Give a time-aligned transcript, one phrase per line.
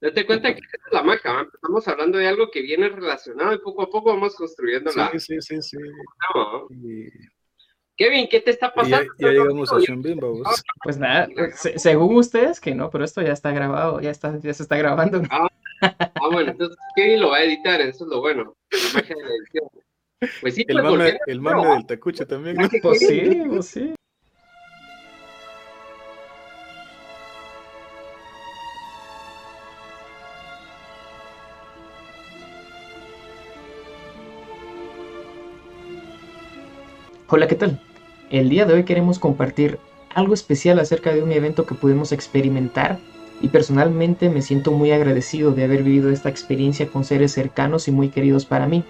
[0.00, 3.58] Date cuenta que esta es la maca, estamos hablando de algo que viene relacionado y
[3.58, 5.10] poco a poco vamos construyendo la...
[5.12, 5.78] Sí, sí, sí, sí.
[7.96, 9.12] Kevin, ¿qué te está pasando?
[9.18, 10.28] Ya, llegamos a Bimba,
[10.82, 14.62] Pues nada, según ustedes que no, pero esto ya está grabado, ya está, ya se
[14.62, 15.20] está grabando.
[15.30, 15.48] Ah,
[15.82, 19.22] ah bueno, entonces Kevin lo va a editar, eso es lo bueno, la magia de
[19.22, 19.68] la edición.
[20.40, 22.68] Pues sí, el pues, mame, el mame del tacuche también, ¿no?
[22.82, 23.94] Pues sí, pues sí.
[37.32, 37.78] Hola, ¿qué tal?
[38.28, 39.78] El día de hoy queremos compartir
[40.12, 42.98] algo especial acerca de un evento que pudimos experimentar
[43.40, 47.92] y personalmente me siento muy agradecido de haber vivido esta experiencia con seres cercanos y
[47.92, 48.82] muy queridos para mí.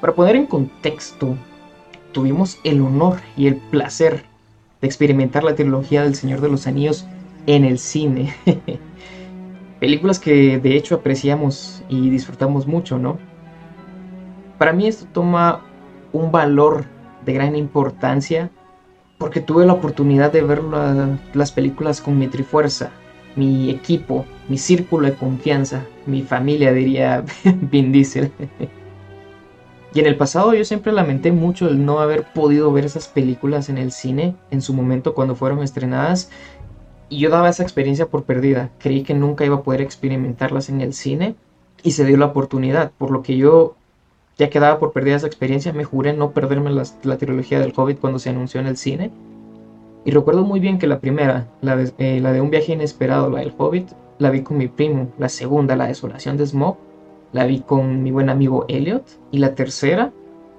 [0.00, 1.36] Para poner en contexto,
[2.12, 4.24] tuvimos el honor y el placer
[4.80, 7.06] de experimentar la trilogía del Señor de los Anillos
[7.44, 8.34] en el cine.
[9.78, 13.18] Películas que de hecho apreciamos y disfrutamos mucho, ¿no?
[14.56, 15.66] Para mí esto toma
[16.14, 16.86] un valor
[17.24, 18.50] de gran importancia
[19.18, 20.62] porque tuve la oportunidad de ver
[21.34, 22.90] las películas con mi trifuerza,
[23.34, 28.30] mi equipo, mi círculo de confianza, mi familia, diría Vin Diesel.
[29.92, 33.68] y en el pasado yo siempre lamenté mucho el no haber podido ver esas películas
[33.68, 36.30] en el cine en su momento cuando fueron estrenadas.
[37.10, 38.70] Y yo daba esa experiencia por perdida.
[38.78, 41.36] Creí que nunca iba a poder experimentarlas en el cine
[41.82, 43.77] y se dio la oportunidad, por lo que yo
[44.38, 48.20] ya quedaba por perdida esa experiencia, me juré no perderme la, trilogía del Hobbit cuando
[48.20, 49.10] se anunció en el cine.
[50.04, 53.52] Y recuerdo muy bien que la primera, la de, eh, Un viaje inesperado, la del
[53.58, 55.08] Hobbit, la vi con mi primo.
[55.18, 56.76] La segunda, la desolación de Smog,
[57.32, 59.04] la vi con mi buen amigo Elliot.
[59.32, 60.12] Y la tercera,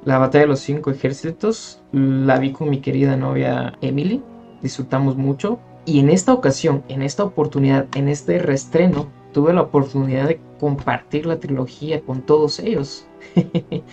[0.03, 4.22] la batalla de los cinco ejércitos, la vi con mi querida novia Emily.
[4.61, 5.57] Disfrutamos mucho.
[5.85, 11.25] Y en esta ocasión, en esta oportunidad, en este reestreno, tuve la oportunidad de compartir
[11.25, 13.09] la trilogía con todos ellos.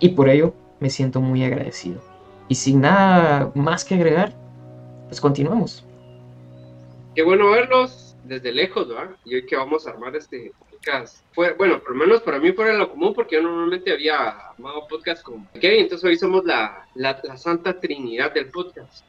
[0.00, 2.00] y por ello me siento muy agradecido.
[2.48, 4.34] Y sin nada más que agregar,
[5.08, 5.84] pues continuamos.
[7.14, 9.16] Qué bueno verlos desde lejos, ¿verdad?
[9.24, 11.24] Y hoy que vamos a armar este podcast.
[11.32, 14.86] Fue, bueno, por lo menos para mí fuera lo común, porque yo normalmente había armado
[14.88, 19.04] podcast con Kevin, entonces hoy somos la, la, santa trinidad del podcast.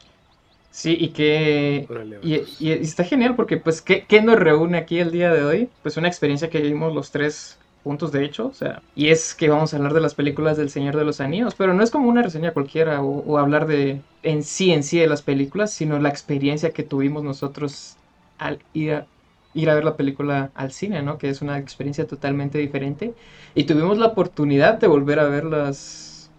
[0.70, 1.86] Sí, y que
[2.22, 5.68] y, está genial porque pues ¿qué, ¿qué, nos reúne aquí el día de hoy?
[5.82, 9.48] Pues una experiencia que vivimos los tres puntos de hecho, o sea, y es que
[9.48, 12.08] vamos a hablar de las películas del Señor de los Anillos, pero no es como
[12.08, 16.08] una reseña cualquiera o, hablar de en sí, en sí de las películas, sino la
[16.08, 17.96] experiencia que tuvimos nosotros
[18.38, 19.06] al ir a,
[19.54, 21.18] ir a ver la película al cine, ¿no?
[21.18, 23.14] Que es una experiencia totalmente diferente.
[23.54, 26.30] Y tuvimos la oportunidad de volver a verlas,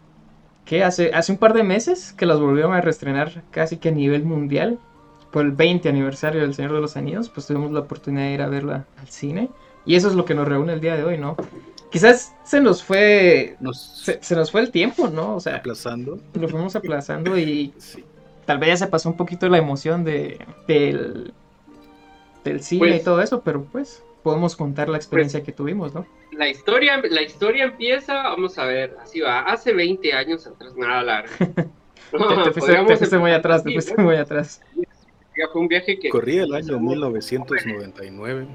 [0.66, 3.92] que hace, hace un par de meses que las volvieron a reestrenar casi que a
[3.92, 4.80] nivel mundial.
[5.32, 8.42] Por el 20 aniversario del Señor de los Anillos, pues tuvimos la oportunidad de ir
[8.44, 9.50] a verla al cine.
[9.86, 11.36] Y eso es lo que nos reúne el día de hoy, ¿no?
[11.92, 13.56] Quizás se nos fue.
[14.02, 15.36] Se, nos fue el tiempo, ¿no?
[15.36, 15.58] O sea.
[15.58, 16.20] Aplazando.
[16.34, 17.74] Lo fuimos aplazando y.
[18.46, 21.34] Tal vez ya se pasó un poquito la emoción de, del,
[22.44, 25.94] del cine y pues todo eso, pero pues podemos contar la experiencia pues que tuvimos,
[25.94, 26.06] ¿no?
[26.34, 31.04] La historia, la historia empieza, vamos a ver, así va, hace 20 años atrás, nada
[31.04, 31.30] largo.
[31.38, 34.62] te, fuiste, muy atrás, te fuiste muy atrás.
[34.76, 36.10] Ya fue un viaje que...
[36.10, 38.48] Corría el año 1999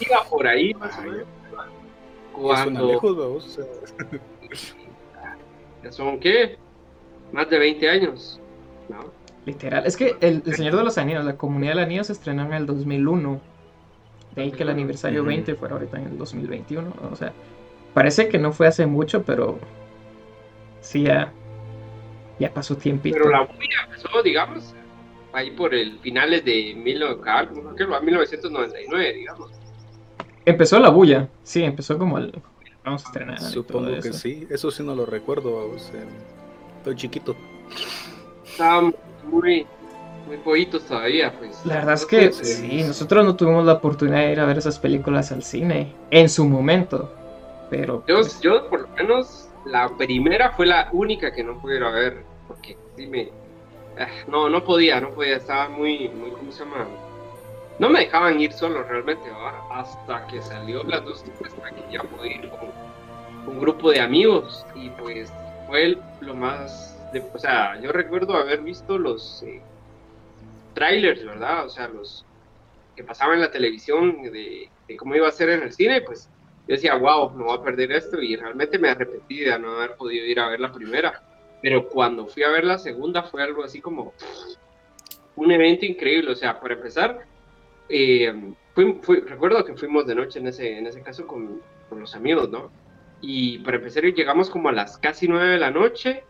[0.00, 1.26] iba por ahí más o menos.
[2.32, 2.86] Cuando...
[2.88, 3.58] Lejos,
[5.82, 6.58] ¿Ya son qué?
[7.32, 8.40] Más de 20 años.
[8.88, 9.10] ¿no?
[9.46, 9.86] Literal.
[9.86, 12.66] Es que el, Señor de los Anillos, la Comunidad del Anillo se estrenó en el
[12.66, 13.40] 2001.
[14.34, 16.92] De ahí que el aniversario 20 fuera ahorita en el 2021.
[17.10, 17.32] O sea,
[17.94, 19.58] parece que no fue hace mucho, pero
[20.80, 21.32] sí ya,
[22.38, 23.16] ya pasó tiempito.
[23.16, 24.74] Pero la bulla empezó, digamos,
[25.36, 29.50] ahí por el finales de 1999, digamos.
[30.46, 32.32] Empezó la bulla, sí, empezó como el...
[32.84, 33.38] Vamos a estrenar.
[33.40, 37.36] Supongo que sí, eso sí no lo recuerdo, estoy chiquito.
[38.46, 38.94] Estábamos
[39.24, 39.66] muy,
[40.26, 41.60] muy pollitos todavía, pues.
[41.66, 44.78] La verdad es que sí, nosotros no tuvimos la oportunidad de ir a ver esas
[44.78, 47.12] películas al cine en su momento,
[47.68, 48.04] pero...
[48.06, 51.82] Yo, pues, yo por lo menos, la primera fue la única que no pude ir
[51.82, 53.45] a ver, porque sí me Ah,
[54.28, 56.86] no, no podía, no podía, estaba muy, muy, ¿cómo se llama?
[57.78, 59.30] No me dejaban ir solo realmente,
[59.70, 61.24] hasta que salió las dos
[61.58, 62.70] para que ya pude ir con
[63.46, 65.32] un grupo de amigos y pues
[65.66, 69.60] fue lo más, de, o sea, yo recuerdo haber visto los eh,
[70.74, 71.66] trailers, ¿verdad?
[71.66, 72.24] O sea, los
[72.94, 76.30] que pasaban en la televisión de, de, cómo iba a ser en el cine, pues
[76.66, 79.96] yo decía, wow, me voy a perder esto y realmente me arrepentí de no haber
[79.96, 81.22] podido ir a ver la primera
[81.66, 84.14] pero cuando fui a ver la segunda fue algo así como
[85.34, 86.30] un evento increíble.
[86.30, 87.26] O sea, para empezar,
[87.88, 88.32] eh,
[88.76, 92.70] recuerdo que fuimos de noche en ese, en ese caso con, con, los amigos, ¿no?
[93.20, 96.22] Y para empezar llegamos como a las casi nueve de la noche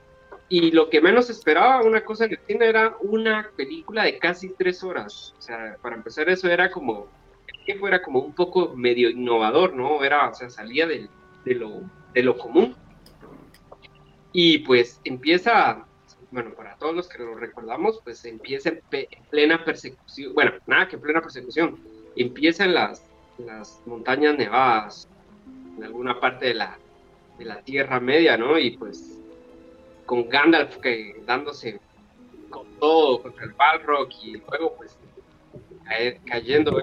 [0.48, 4.82] y lo que menos esperaba una cosa que tiene era una película de casi tres
[4.82, 5.34] horas.
[5.38, 7.08] O sea, para empezar eso era como
[7.78, 10.02] fuera como un poco medio innovador, ¿no?
[10.02, 11.10] Era, o sea, salía de,
[11.44, 11.82] lo,
[12.14, 12.74] de lo común.
[14.38, 15.86] Y pues empieza,
[16.30, 18.82] bueno, para todos los que lo recordamos, pues empieza en,
[19.30, 21.78] plena persecución, bueno, nada que en plena persecución,
[22.16, 23.02] empieza en las,
[23.38, 25.08] las montañas nevadas,
[25.78, 26.76] en alguna parte de la,
[27.38, 28.58] de la Tierra Media, ¿no?
[28.58, 29.18] Y pues
[30.04, 31.80] con Gandalf que dándose
[32.50, 34.98] con todo contra el Balrog y luego pues
[36.26, 36.78] cayendo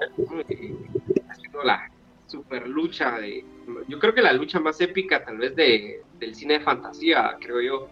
[1.28, 1.88] haciendo la
[2.26, 3.44] super lucha de
[3.88, 7.60] yo creo que la lucha más épica tal vez de, del cine de fantasía creo
[7.60, 7.88] yo.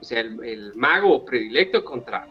[0.00, 2.28] O sea el, mago predilecto contra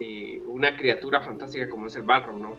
[0.00, 2.56] eh, una criatura fantástica como es el Balrog no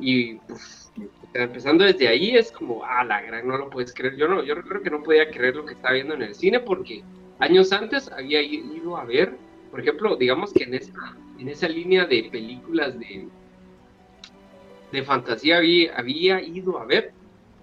[0.00, 0.92] y pues,
[1.32, 4.60] empezando desde ahí es como ah la gran no lo puedes creer yo no yo
[4.62, 7.04] creo que no podía creer lo que estaba viendo en el cine porque
[7.38, 9.36] años antes había ido a ver
[9.70, 13.28] por ejemplo digamos que en esa en esa línea de películas de
[14.90, 17.12] de fantasía había, había ido a ver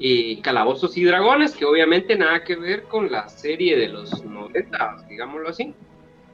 [0.01, 5.05] eh, Calabozos y Dragones, que obviamente nada que ver con la serie de los 90,
[5.07, 5.75] digámoslo así,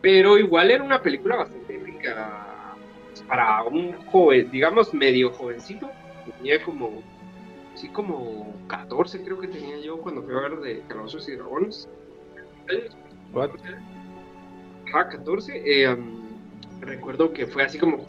[0.01, 2.75] pero igual era una película bastante épica
[3.27, 5.91] para un joven, digamos medio jovencito,
[6.37, 7.03] tenía como,
[7.75, 11.89] sí, como 14 creo que tenía yo cuando fui a ver de Calabozos y Dragones.
[14.87, 15.61] Ajá, 14.
[15.65, 16.27] Eh, um,
[16.79, 18.05] recuerdo que fue así como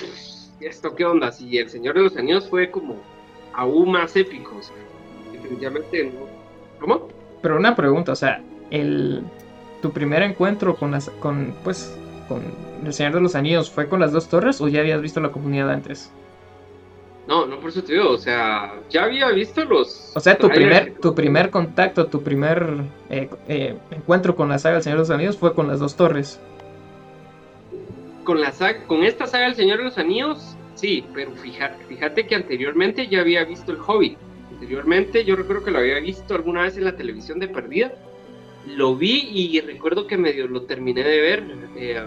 [0.60, 1.32] ¿esto qué onda?
[1.32, 3.02] Si El Señor de los Anillos fue como
[3.52, 4.60] aún más épico,
[5.42, 6.26] definitivamente no.
[6.80, 7.08] ¿Cómo?
[7.42, 9.22] Pero una pregunta, o sea, el
[9.82, 11.96] tu primer encuentro con las con pues
[12.28, 12.42] con
[12.84, 15.30] El Señor de los Anillos fue con las dos torres o ya habías visto la
[15.30, 16.12] comunidad antes?
[17.26, 20.12] No, no por eso te digo, o sea, ya había visto los.
[20.14, 24.74] O sea, tu primer, tu primer contacto, tu primer eh, eh, encuentro con la saga
[24.74, 26.40] del Señor de los Anillos fue con las dos torres
[28.28, 28.52] con, la
[28.86, 33.20] con esta saga El Señor de los Anillos, sí, pero fíjate, fíjate que anteriormente ya
[33.20, 34.18] había visto El Hobbit.
[34.58, 37.92] Anteriormente yo recuerdo que lo había visto alguna vez en la televisión de perdida.
[38.66, 41.44] Lo vi y recuerdo que medio lo terminé de ver.
[41.76, 42.06] Eh,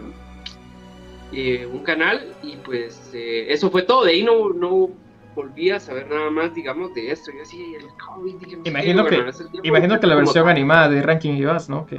[1.31, 4.03] eh, un canal y pues eh, eso fue todo.
[4.03, 4.89] De ahí no, no
[5.33, 7.31] volví a saber nada más, digamos, de esto.
[7.33, 8.67] Yo así, el Hobbit.
[8.67, 9.23] imagino, que,
[9.63, 11.85] imagino que la versión animada de Ranking y Bass, ¿no?
[11.85, 11.97] Que,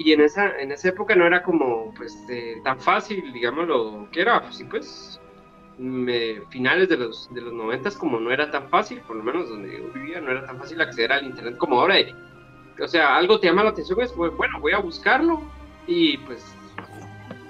[0.00, 4.08] y en esa, en esa época no era como pues eh, tan fácil, digamos, lo
[4.10, 5.19] que era, pues, sí, pues
[6.50, 9.78] finales de los, de los 90 como no era tan fácil, por lo menos donde
[9.78, 11.96] yo vivía, no era tan fácil acceder al internet como ahora.
[12.82, 15.42] o sea, algo te llama la atención, pues, bueno, voy a buscarlo
[15.86, 16.44] y pues,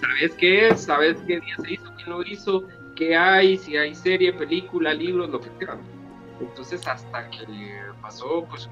[0.01, 0.83] ¿sabes qué es?
[0.83, 1.93] ¿Sabes qué día se hizo?
[1.97, 2.65] ¿Quién lo hizo?
[2.95, 3.57] ¿Qué hay?
[3.57, 5.79] Si hay serie, película, libros, lo que sea.
[6.41, 7.47] Entonces, hasta que
[8.01, 8.69] pasó, pues,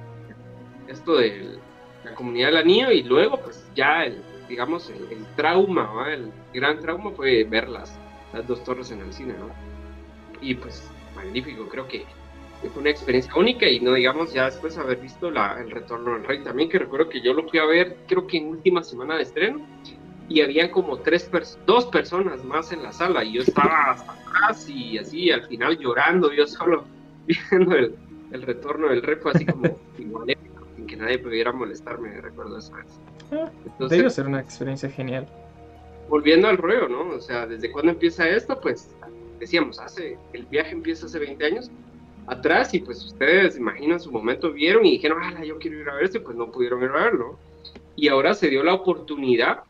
[0.87, 1.60] esto del
[2.05, 7.10] la comunidad del anillo y luego pues ya el, digamos el, trauma, el gran trauma
[7.10, 7.69] fue ver
[8.33, 9.51] las, dos torres en el cine, ¿no?
[10.41, 12.05] Y pues magnífico, creo que
[12.73, 16.25] fue una experiencia única y no digamos ya después haber visto la, el retorno del
[16.25, 19.17] rey también, que recuerdo que yo lo fui a ver creo que en última semana
[19.17, 19.61] de estreno
[20.29, 21.31] y había como tres
[21.67, 25.79] dos personas más en la sala y yo estaba hasta atrás y así al final
[25.79, 26.85] llorando yo solo
[27.51, 27.95] viendo el,
[28.33, 30.37] el retorno del rey fue así como igual
[30.89, 32.73] que nadie pudiera molestarme, recuerdo eso.
[33.31, 33.51] Ah,
[33.89, 35.29] debe ser una experiencia genial.
[36.08, 37.10] Volviendo al rollo, ¿no?
[37.10, 38.60] O sea, ¿desde cuándo empieza esto?
[38.60, 38.91] Pues
[39.38, 41.70] decíamos, hace, el viaje empieza hace 20 años
[42.27, 45.94] atrás y pues ustedes, imaginan, su momento vieron y dijeron, ah, yo quiero ir a
[45.94, 47.38] verse, pues no pudieron ir a verlo.
[47.96, 49.65] Y ahora se dio la oportunidad,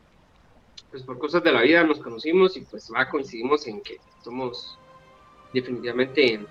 [0.91, 4.77] pues por cosas de la vida nos conocimos y pues va, coincidimos en que somos
[5.53, 6.45] definitivamente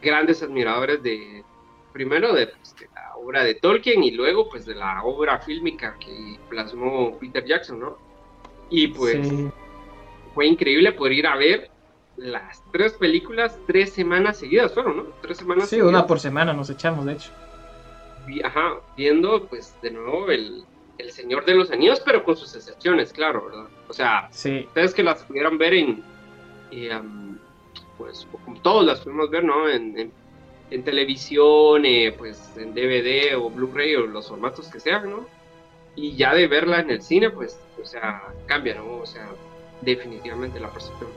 [0.00, 1.44] grandes admiradores de,
[1.98, 6.38] primero pues, de, la obra de Tolkien y luego pues de la obra fílmica que
[6.48, 7.98] plasmó Peter Jackson, ¿no?
[8.70, 9.18] Y pues
[10.32, 11.70] fue increíble poder ir a ver
[12.16, 15.02] las tres películas tres semanas seguidas fueron, ¿no?
[15.22, 15.68] Tres semanas.
[15.68, 17.32] Sí, una por semana nos echamos, de hecho.
[18.44, 20.64] ajá, viendo pues de nuevo el,
[20.98, 23.66] el Señor de los Anillos, pero con sus excepciones, claro, ¿verdad?
[23.88, 26.04] O sea, ustedes que las pudieran ver en,
[26.70, 27.00] eh,
[27.96, 28.28] pues
[28.62, 29.68] todos las pudimos ver, ¿no?
[29.68, 30.12] en en
[30.84, 35.26] televisión, eh, pues en DVD o Blu-ray o los formatos que sean, ¿no?
[35.96, 38.98] Y ya de verla en el cine, pues, o sea, cambia, ¿no?
[38.98, 39.26] O sea,
[39.80, 41.10] definitivamente la percepción.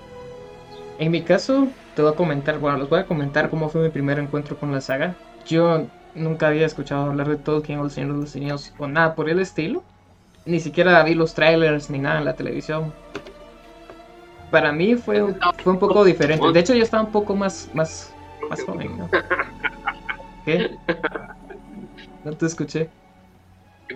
[1.00, 3.90] En mi caso, te voy a comentar, bueno, les voy a comentar cómo fue mi
[3.90, 5.16] primer encuentro con la saga.
[5.46, 9.16] Yo nunca había escuchado hablar de Tolkien o El Señor de los Anillos o nada
[9.16, 9.84] por el estilo.
[10.46, 12.94] Ni siquiera vi los trailers ni nada en la televisión.
[14.50, 16.52] Para mí fue, fue un poco diferente.
[16.52, 18.14] De hecho, yo estaba un poco más, más,
[18.52, 19.10] más joven, ¿no?
[20.46, 20.78] ¿Qué?
[22.26, 22.90] No te escuché.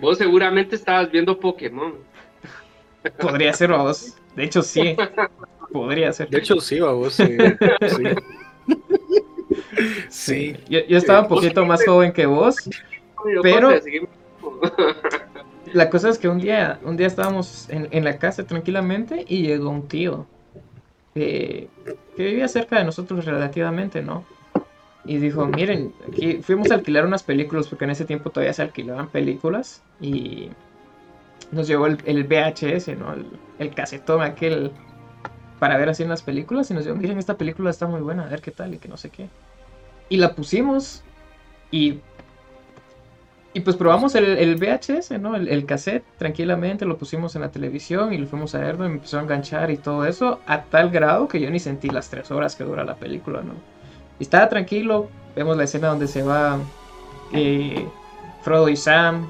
[0.00, 1.94] Vos seguramente estabas viendo Pokémon.
[3.20, 4.16] Podría ser vos.
[4.34, 4.96] De hecho, sí.
[5.72, 6.30] Podría ser.
[6.30, 7.14] De hecho, sí, vos.
[7.14, 7.36] Sí.
[7.96, 8.04] sí.
[10.08, 10.56] Sí.
[10.68, 12.56] Yo, yo estaba un poquito más joven que vos.
[13.42, 13.70] Pero-.
[15.74, 19.42] La cosa es que un día, un día estábamos en, en la casa tranquilamente y
[19.42, 20.26] llegó un tío
[21.12, 21.68] que,
[22.16, 24.24] que vivía cerca de nosotros relativamente, ¿no?
[25.06, 28.62] Y dijo, miren, aquí fuimos a alquilar unas películas porque en ese tiempo todavía se
[28.62, 30.50] alquilaban películas y
[31.52, 33.12] nos llevó el, el VHS, ¿no?
[33.12, 33.26] El,
[33.58, 34.72] el casetón aquel
[35.58, 38.24] para ver así en las películas y nos dijo, miren, esta película está muy buena,
[38.24, 39.28] a ver qué tal y que no sé qué.
[40.08, 41.02] Y la pusimos
[41.70, 42.00] y
[43.56, 45.34] y pues probamos el, el VHS, ¿no?
[45.34, 49.18] El, cassette, tranquilamente, lo pusimos en la televisión y lo fuimos a ver, me empezó
[49.18, 52.54] a enganchar y todo eso, a tal grado que yo ni sentí las tres horas
[52.54, 53.54] que dura la película, ¿no?
[54.18, 56.58] Estaba tranquilo, vemos la escena donde se va
[57.32, 57.86] eh,
[58.42, 59.28] Frodo y Sam,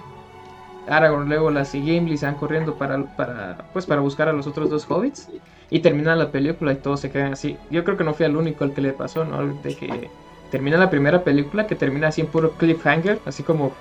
[0.89, 4.71] Aragorn, Legolas y Gimli se van corriendo para, para, pues, para buscar a los otros
[4.71, 5.29] dos hobbits.
[5.69, 7.57] Y termina la película y todos se quedan así.
[7.71, 9.45] Yo creo que no fui el único al que le pasó, ¿no?
[9.45, 10.09] De que
[10.53, 13.73] termina la primera película, que termina así en puro cliffhanger, así como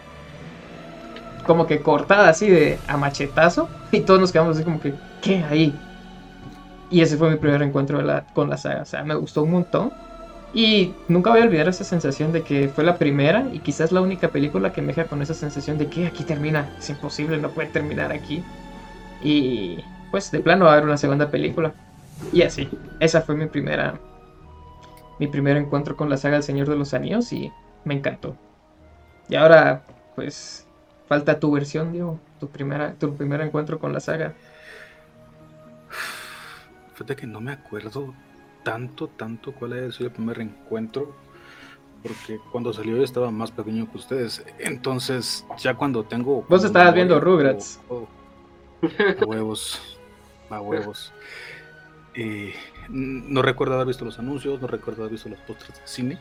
[1.46, 5.44] como que cortada así de a machetazo y todos nos quedamos así como que ¿qué
[5.44, 5.80] ahí?
[6.90, 8.02] Y ese fue mi primer encuentro
[8.34, 9.92] con la saga, o sea, me gustó un montón
[10.56, 14.02] y nunca voy a olvidar esa sensación de que fue la primera y quizás la
[14.02, 17.50] única película que me deja con esa sensación de que aquí termina, es imposible, no
[17.50, 18.44] puede terminar aquí.
[19.22, 21.74] Y pues de plano va a haber una segunda película.
[22.34, 22.70] Y así,
[23.00, 24.00] esa fue mi primera
[25.20, 27.52] mi primer encuentro con la saga El Señor de los Anillos y
[27.84, 28.36] me encantó.
[29.30, 29.84] Y ahora
[30.16, 30.66] pues
[31.08, 32.20] Falta tu versión, Diego.
[32.40, 34.34] Tu, primera, tu primer encuentro con la saga.
[36.94, 38.14] Fíjate que no me acuerdo
[38.66, 41.16] tanto, tanto cuál haya sido el primer encuentro.
[42.04, 44.44] Porque cuando salió yo estaba más pequeño que ustedes.
[44.60, 46.46] Entonces, ya cuando tengo.
[46.50, 47.80] Vos estabas viendo Rugrats.
[47.88, 48.08] oh,
[48.82, 48.88] oh,
[49.22, 49.98] a huevos.
[50.50, 51.14] A huevos.
[52.14, 52.54] Eh,
[52.90, 56.20] no recuerdo haber visto los anuncios, no recuerdo haber visto los postres de cine.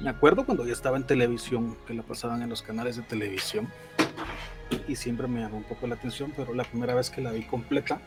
[0.00, 3.68] Me acuerdo cuando ya estaba en televisión, que la pasaban en los canales de televisión.
[4.88, 7.44] Y siempre me llamó un poco la atención, pero la primera vez que la vi
[7.44, 8.00] completa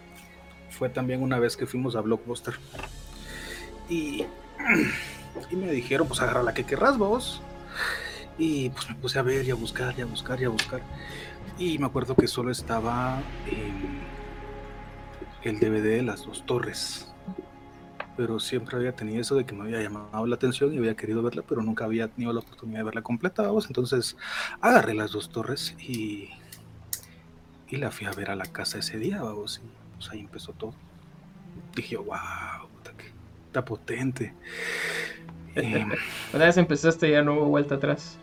[0.70, 2.56] fue también una vez que fuimos a Blockbuster.
[3.90, 4.26] Y,
[5.50, 7.42] y me dijeron, pues agarra la que querrás vos.
[8.38, 10.82] Y pues me puse a ver y a buscar y a buscar y a buscar.
[11.58, 14.00] Y me acuerdo que solo estaba em,
[15.44, 17.12] el DVD de las dos torres.
[18.16, 21.22] Pero siempre había tenido eso de que me había llamado la atención y había querido
[21.22, 23.68] verla, pero nunca había tenido la oportunidad de verla completa, vamos.
[23.68, 24.18] Entonces
[24.62, 26.30] agarré las dos torres y,
[27.70, 29.62] y la fui a ver a la casa ese día, vamos.
[29.64, 30.74] Y pues ahí empezó todo.
[31.76, 32.67] Dije, wow,
[33.58, 34.34] está potente.
[35.56, 35.90] Em,
[36.34, 38.18] Una vez empezaste ya no hubo vuelta atrás.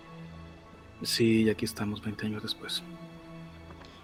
[1.02, 2.82] sí, y aquí estamos 20 años después.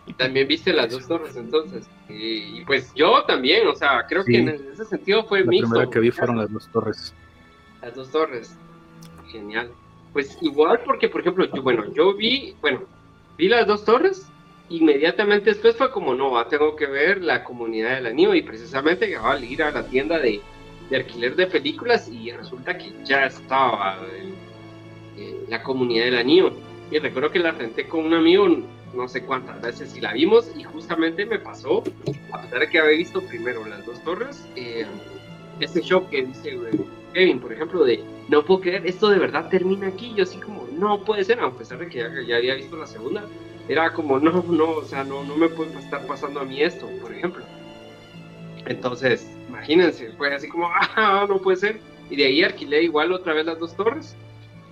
[0.07, 1.89] Y también viste las dos torres entonces.
[2.09, 4.33] Y, y pues yo también, o sea, creo Sí.
[4.33, 5.69] que en ese sentido fue La mixto.
[5.71, 7.15] primera que vi fueron las dos torres.
[7.81, 8.57] Las dos torres.
[9.31, 9.71] Genial.
[10.13, 12.81] Pues igual porque, por ejemplo, yo, bueno, yo vi, bueno,
[13.39, 14.27] vi las dos torres,
[14.69, 19.45] inmediatamente después fue como, no, tengo que ver la comunidad del anillo y precisamente al
[19.45, 20.41] ir a la tienda de,
[20.91, 23.99] de alquiler de películas y resulta que ya estaba
[25.17, 26.53] eh, la comunidad del anillo.
[26.91, 28.49] Y recuerdo que la renté con un amigo
[28.95, 31.85] no sé cuántas veces y la vimos y justamente me pasó,
[32.33, 34.85] a pesar de que había visto primero las dos torres, eh,
[35.61, 36.73] este shock que dice güey,
[37.13, 40.67] Kevin, por ejemplo, de no puedo creer, esto de verdad termina aquí, yo así como,
[40.73, 43.25] no puede ser, a pesar de que ya, ya había visto la segunda,
[43.69, 46.89] era como, no, no, o sea, no, no me puede estar pasando a mí esto,
[47.01, 47.45] por ejemplo.
[48.67, 49.31] Entonces,
[49.61, 51.81] imagínense, fue así como, ah, no puede ser.
[52.11, 54.17] Y de ahí alquilé igual otra vez las dos torres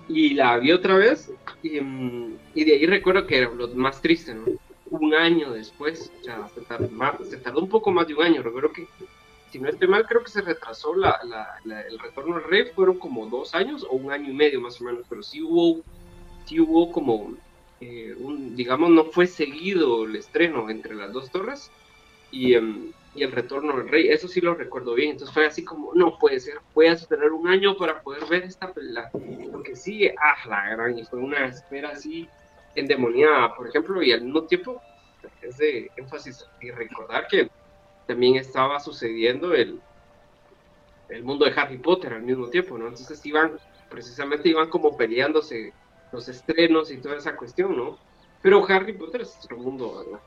[0.07, 1.31] y la vi otra vez.
[1.63, 4.45] Y, mm, y de ahí recuerdo que era lo más triste, ¿no?
[4.85, 8.23] Un año después, o sea, se tardó, más- se tardó un poco más de un
[8.23, 8.41] año.
[8.41, 8.87] Recuerdo que,
[9.51, 12.65] si no estoy mal, creo que se retrasó la, la- la- el retorno al rey,
[12.75, 15.81] fueron como dos años o un año y medio más o menos, pero sí hubo,
[16.45, 17.35] sí hubo como,
[17.79, 21.69] eh, un, digamos, no fue seguido el estreno entre las dos torres
[22.31, 25.65] y, em, y el retorno del rey, eso sí lo recuerdo bien, entonces fue así
[25.65, 29.11] como, no puede ser, voy a esperar un año para poder ver esta película,
[29.51, 32.29] porque sigue, ah, la gran, y fue una espera así
[32.75, 34.81] endemoniada, por ejemplo, y al mismo tiempo
[35.41, 37.49] es de énfasis y recordar que
[38.07, 39.81] también estaba sucediendo el,
[41.09, 42.87] el mundo de Harry Potter al mismo tiempo, ¿no?
[42.87, 43.59] Entonces iban,
[43.89, 45.73] precisamente iban como peleándose
[46.13, 47.97] los estrenos y toda esa cuestión, ¿no?
[48.41, 50.21] Pero Harry Potter es otro mundo, ¿verdad?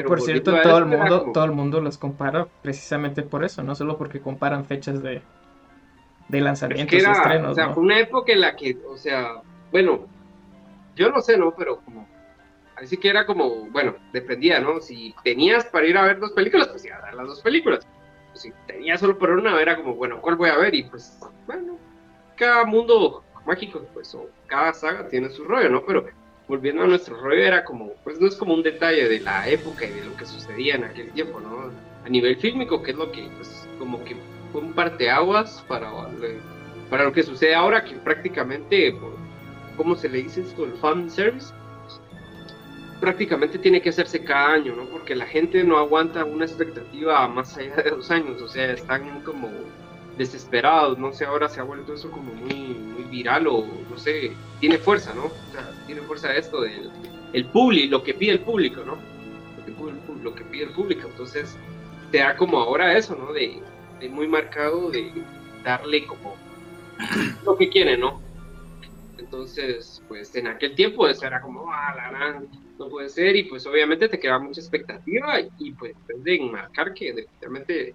[0.00, 3.74] Y por cierto, todo el mundo, todo el mundo los compara precisamente por eso, no
[3.74, 5.22] solo porque comparan fechas de,
[6.28, 7.52] de lanzamientos y estrenos.
[7.52, 10.06] O sea, fue una época en la que, o sea, bueno,
[10.94, 11.54] yo no sé, ¿no?
[11.56, 12.08] Pero como,
[12.76, 14.80] así que era como, bueno, dependía, ¿no?
[14.80, 17.86] Si tenías para ir a ver dos películas, pues iba a ver las dos películas.
[18.34, 20.74] si tenías solo para una, era como, bueno, ¿cuál voy a ver?
[20.74, 21.78] Y pues, bueno,
[22.36, 25.84] cada mundo mágico, pues, o cada saga tiene su rollo, ¿no?
[25.86, 26.06] Pero
[26.48, 29.84] volviendo a nuestro rollo, era como, pues no es como un detalle de la época
[29.84, 31.70] y de lo que sucedía en aquel tiempo, ¿no?
[32.04, 34.16] A nivel fílmico, que es lo que, pues, como que
[34.52, 35.90] fue un parteaguas para,
[36.88, 38.94] para lo que sucede ahora, que prácticamente,
[39.76, 40.64] ¿cómo se le dice esto?
[40.64, 41.52] El fan service.
[43.00, 44.84] Prácticamente tiene que hacerse cada año, ¿no?
[44.84, 49.20] Porque la gente no aguanta una expectativa más allá de dos años, o sea, están
[49.20, 49.50] como
[50.16, 54.32] desesperados, no sé, ahora se ha vuelto eso como muy, muy viral o no sé,
[54.60, 55.26] tiene fuerza, ¿no?
[55.26, 56.90] O sea, tiene fuerza esto del
[57.32, 58.96] el público, lo que pide el público, ¿no?
[60.22, 61.56] Lo que, pide el público, entonces
[62.10, 63.32] te da como ahora eso, ¿no?
[63.32, 63.60] De,
[64.00, 65.12] de muy marcado de
[65.62, 66.34] darle como
[67.44, 68.20] lo que quiere, ¿no?
[69.18, 73.44] Entonces, pues en aquel tiempo eso era como, ah, la gran, no puede ser, y
[73.44, 77.94] pues obviamente te queda mucha expectativa y pues de marcar que definitivamente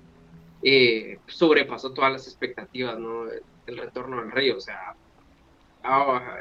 [0.64, 3.26] eh, sobrepasó todas las expectativas, ¿no?
[3.66, 4.96] El retorno al rey, o sea,
[5.84, 6.38] ah,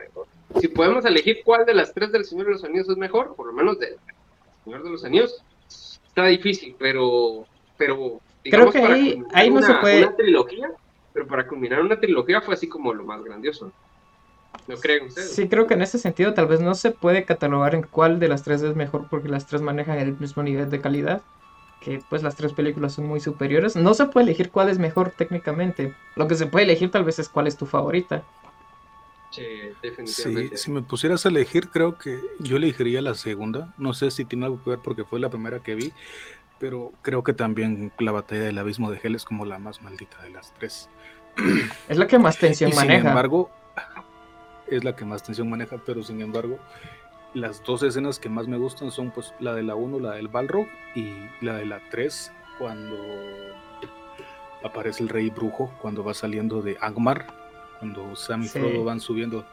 [0.61, 3.47] si podemos elegir cuál de las tres del Señor de los Anillos es mejor, por
[3.47, 3.97] lo menos del
[4.65, 7.47] Señor de los Anillos, está difícil, pero,
[7.77, 10.07] pero creo que ahí, ahí no se puede.
[10.07, 10.71] Una trilogía,
[11.13, 13.73] pero para culminar una trilogía fue así como lo más grandioso.
[14.67, 15.35] ¿No creen ustedes?
[15.35, 18.29] Sí, creo que en ese sentido tal vez no se puede catalogar en cuál de
[18.29, 21.23] las tres es mejor porque las tres manejan el mismo nivel de calidad
[21.81, 23.75] que pues las tres películas son muy superiores.
[23.75, 25.95] No se puede elegir cuál es mejor técnicamente.
[26.15, 28.23] Lo que se puede elegir tal vez es cuál es tu favorita.
[29.31, 29.45] Sí,
[29.81, 30.57] definitivamente.
[30.57, 33.73] si me pusieras a elegir, creo que yo elegiría la segunda.
[33.79, 35.93] No sé si tiene algo que ver porque fue la primera que vi,
[36.59, 40.21] pero creo que también la batalla del abismo de Hell es como la más maldita
[40.23, 40.89] de las tres.
[41.89, 42.99] Es la que más tensión maneja.
[42.99, 43.51] Sin embargo,
[44.67, 46.59] es la que más tensión maneja, pero sin embargo,
[47.35, 50.29] las dos escenas que más me gustan son pues la de la 1, la del
[50.29, 52.97] Balrog y la de la 3 cuando
[54.63, 57.27] aparece el rey brujo, cuando va saliendo de Angmar,
[57.79, 59.47] cuando Sam y Frodo van subiendo.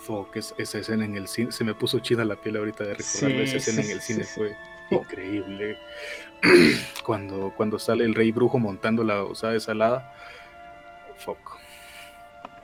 [0.00, 3.32] Fuck, esa escena en el cine, se me puso chida la piel ahorita de recordar
[3.32, 4.54] esa escena en el cine, fue
[4.92, 5.76] increíble.
[7.04, 10.14] cuando, cuando sale el rey brujo montando la osada salada,
[11.16, 11.38] fuck.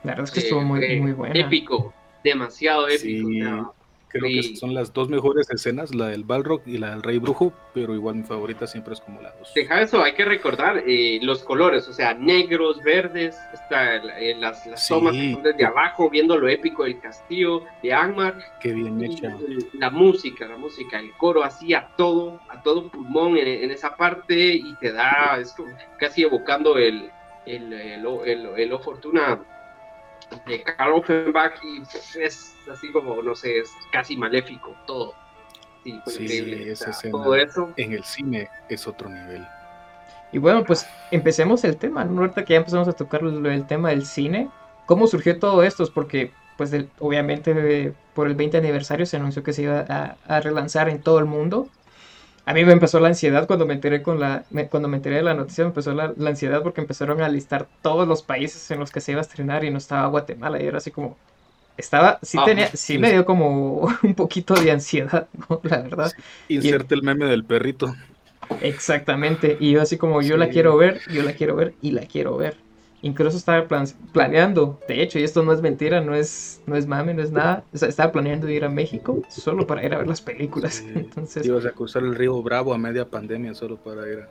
[0.03, 1.37] La verdad es que estuvo muy, muy buena.
[1.37, 3.75] Épico, demasiado épico.
[4.19, 7.51] Creo que son las dos mejores escenas, la del Balrog y la del Rey Brujo,
[7.73, 9.51] pero igual mi favorita siempre es como la dos.
[9.53, 14.65] Deja eso, hay que recordar eh, los colores, o sea, negros, verdes, está, eh, las,
[14.67, 18.37] las tomas desde abajo, viendo lo épico del castillo de Angmar.
[18.61, 19.35] Qué bien hecha.
[19.73, 24.53] La música, la música, el coro así a todo, a todo pulmón en, esa parte
[24.55, 25.53] y te da, es
[25.99, 27.09] casi evocando el,
[27.45, 29.41] el, el, el, el, Fortuna
[30.45, 31.81] de Karl Offenbach y
[32.19, 35.13] es así como, no sé, es casi maléfico todo.
[35.83, 36.01] Sí,
[37.11, 37.71] todo eso.
[37.77, 39.45] En el cine es otro nivel.
[40.31, 42.21] Y bueno, pues empecemos el tema, ¿no?
[42.21, 44.49] Ahorita que ya empezamos a tocar el tema del cine,
[44.87, 45.87] ¿cómo surgió todo esto?
[45.93, 50.89] Porque, pues, obviamente por el 20 aniversario se anunció que se iba a, a relanzar
[50.89, 51.69] en todo el mundo
[52.45, 55.23] a mí me empezó la ansiedad cuando me enteré con la cuando me enteré de
[55.23, 58.91] la noticia me empezó la, ansiedad porque empezaron a listar todos los países en los
[58.91, 60.61] que se iba a estrenar y no estaba Guatemala.
[60.61, 61.17] Y era así como
[61.75, 65.59] estaba sí ah, tenía sí me dio como un poquito de ansiedad ¿no?
[65.63, 66.11] la verdad.
[66.47, 67.95] Inserte el meme del perrito.
[68.61, 69.57] Exactamente.
[69.59, 72.37] Y yo así como yo la quiero ver yo la quiero ver y la quiero
[72.37, 72.57] ver
[73.05, 73.67] incluso estaba
[74.11, 77.31] planeando, de hecho, y esto no es mentira, no es, no es mame, no es
[77.31, 80.83] nada, estaba planeando ir a México solo para ir a ver las películas.
[80.95, 84.29] Entonces, ibas a cruzar el río Bravo a media pandemia solo para ir a...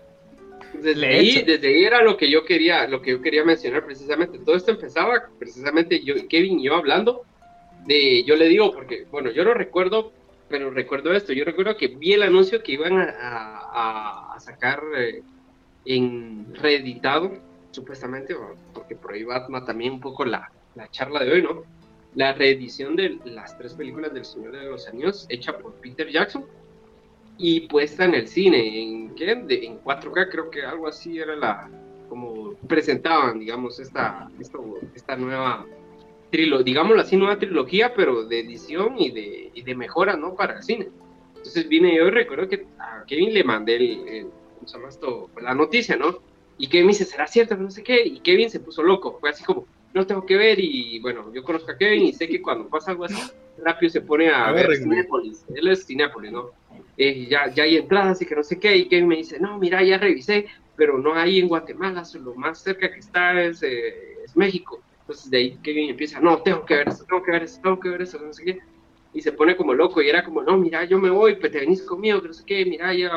[0.83, 4.41] Desde ahí, desde ahí era lo que yo quería, lo que yo quería mencionar precisamente.
[4.41, 7.23] Todo esto empezaba precisamente yo, Kevin y yo hablando
[7.87, 10.13] de, yo le digo, porque, bueno, yo no recuerdo,
[10.49, 15.23] pero recuerdo esto, yo recuerdo que vi el anuncio que iban a, sacar eh,
[15.85, 18.37] en reeditado supuestamente,
[18.73, 21.65] porque por ahí va también un poco la, la, charla de hoy, ¿no?
[22.15, 26.45] La reedición de las tres películas del Señor de los Anillos, hecha por Peter Jackson
[27.37, 29.33] y puesta en el cine, ¿en qué?
[29.33, 31.69] en 4K, creo que algo así era la,
[32.09, 34.31] como presentaban, digamos, esta,
[34.95, 35.67] esta nueva
[36.31, 40.35] trilogía, digámoslo así, nueva trilogía, pero de edición y de, y de mejora, ¿no?
[40.35, 40.89] Para el cine.
[41.37, 45.31] Entonces vine yo y recuerdo que a Kevin le mandé el, ¿cómo se llama esto?
[45.43, 46.21] La noticia, ¿no?
[46.59, 47.57] Y Kevin dice, ¿será cierto?
[47.57, 48.05] No sé qué.
[48.05, 49.19] Y Kevin se puso loco.
[49.21, 50.59] Fue así como, no tengo que ver.
[50.61, 53.21] Y bueno, yo conozco a Kevin y sé que cuando pasa algo así,
[53.63, 55.45] rápido se pone a, ver Cinépolis.
[55.55, 56.51] Él es Cinépolis, ¿no?
[56.97, 59.59] eh, ya, ya hay entradas y que no sé qué, y Kevin me dice, no,
[59.59, 64.23] mira, ya revisé, pero no hay en Guatemala, lo más cerca que está es, eh,
[64.25, 64.81] es México.
[65.01, 67.79] Entonces de ahí Kevin empieza, no, tengo que ver eso, tengo que ver eso, tengo
[67.79, 68.59] que ver eso, no sé qué.
[69.13, 71.61] Y se pone como loco y era como, no, mira, yo me voy, pues te
[71.61, 73.11] venís conmigo, que no sé qué, mira, ya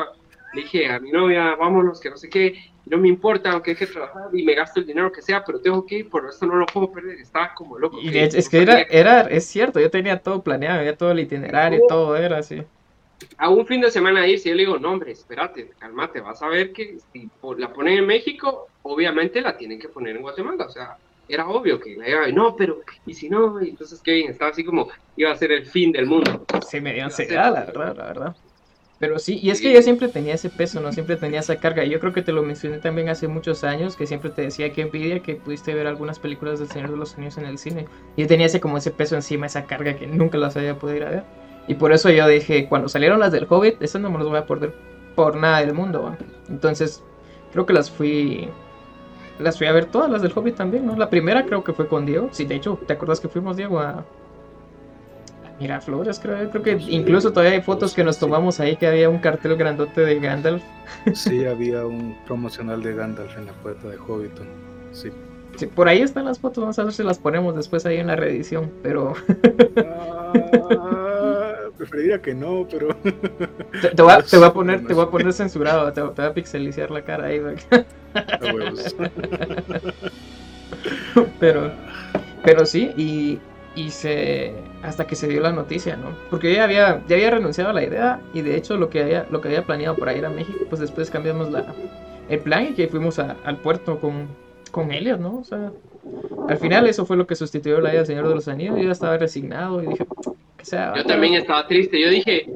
[0.54, 2.54] le dije a mi novia, vámonos, que no sé qué,
[2.88, 5.60] no me importa, aunque hay que trabajar y me gasto el dinero que sea, pero
[5.60, 7.98] tengo que ir, por eso no lo puedo perder, estaba como loco.
[8.00, 11.80] Y es que era, era, es cierto, yo tenía todo planeado, había todo el itinerario,
[11.88, 12.62] todo era así.
[13.36, 16.40] A un fin de semana ir, si yo le digo, no, hombre, espérate, cálmate, vas
[16.42, 20.66] a ver que si la ponen en México, obviamente la tienen que poner en Guatemala,
[20.66, 20.96] o sea,
[21.28, 24.64] era obvio que la iba a no, pero, y si no, entonces Kevin estaba así
[24.64, 26.46] como, iba a ser el fin del mundo.
[26.66, 28.36] Sí, me dio ansiedad, la verdad, la verdad.
[28.98, 30.92] Pero sí, y es que yo siempre tenía ese peso, ¿no?
[30.92, 31.84] Siempre tenía esa carga.
[31.84, 34.82] Yo creo que te lo mencioné también hace muchos años, que siempre te decía que
[34.82, 37.86] envidia que pudiste ver algunas películas del Señor de los Años en el cine.
[38.16, 41.04] Yo tenía ese como ese peso encima, esa carga que nunca las había podido ir
[41.04, 41.24] a ver.
[41.68, 44.38] Y por eso yo dije, cuando salieron las del Hobbit, esas no me las voy
[44.38, 44.74] a perder
[45.14, 46.16] por nada del mundo.
[46.48, 47.04] Entonces,
[47.52, 48.48] creo que las fui
[49.38, 50.96] las fui a ver todas las del Hobbit también, ¿no?
[50.96, 52.28] La primera creo que fue con Diego.
[52.32, 54.04] Sí, de hecho, ¿te acuerdas que fuimos, Diego, a,
[55.60, 56.50] Miraflores, creo.
[56.50, 60.02] Creo que incluso todavía hay fotos que nos tomamos ahí que había un cartel grandote
[60.02, 60.62] de Gandalf.
[61.12, 64.46] Sí, había un promocional de Gandalf en la puerta de Hobbiton.
[64.92, 65.10] Sí.
[65.56, 65.66] sí.
[65.66, 68.16] por ahí están las fotos, vamos a ver si las ponemos después ahí en la
[68.16, 69.14] reedición, pero...
[69.76, 72.88] Ah, preferiría que no, pero...
[73.94, 76.34] Te, voy, a, te, voy, a, poner, te voy a poner censurado, te, voy a
[76.34, 77.40] pixelizar la cara ahí.
[81.40, 81.70] pero,
[82.44, 83.38] pero sí, y,
[83.78, 86.10] y se hasta que se dio la noticia, ¿no?
[86.30, 89.02] Porque yo ya había, ya había renunciado a la idea y de hecho lo que
[89.02, 91.64] había, lo que había planeado para ir a México, pues después cambiamos la,
[92.28, 94.26] el plan y que fuimos al puerto con,
[94.72, 95.38] con Elliot, ¿no?
[95.38, 95.72] O sea,
[96.48, 98.76] al final eso fue lo que sustituyó la idea del Señor de los Anillos.
[98.76, 100.06] Yo ya estaba resignado y dije,
[100.56, 100.94] que sea.
[100.96, 102.00] Yo también estaba triste.
[102.00, 102.50] Yo dije,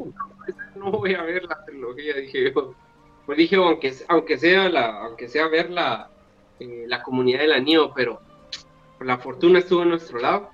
[0.75, 2.15] no voy a ver la trilogía.
[2.15, 6.11] Dije, pues dije, aunque, aunque sea la, aunque sea ver la,
[6.59, 8.21] eh, la comunidad del anillo, pero
[9.01, 10.52] la fortuna estuvo a nuestro lado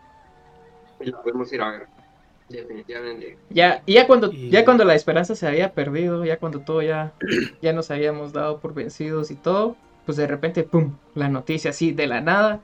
[1.00, 1.86] y la podemos ir a ver.
[2.48, 3.38] Definitivamente.
[3.50, 7.12] Ya, y ya cuando, ya cuando la esperanza se había perdido, ya cuando todo ya,
[7.62, 11.92] ya nos habíamos dado por vencidos y todo, pues de repente, pum, la noticia así
[11.92, 12.60] de la nada.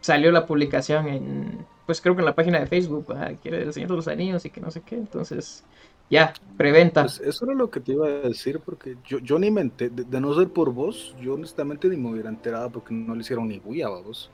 [0.00, 3.06] Salió la publicación en, pues creo que en la página de Facebook,
[3.42, 4.96] que era el Señor de los Anillos y que no sé qué.
[4.96, 5.64] Entonces,
[6.10, 7.02] ya, preventa.
[7.02, 9.90] Pues eso era lo que te iba a decir, porque yo, yo ni me enteré,
[9.90, 13.48] de, no ser por vos, yo honestamente ni me hubiera enterado porque no le hicieron
[13.48, 14.30] ni bulla a vos.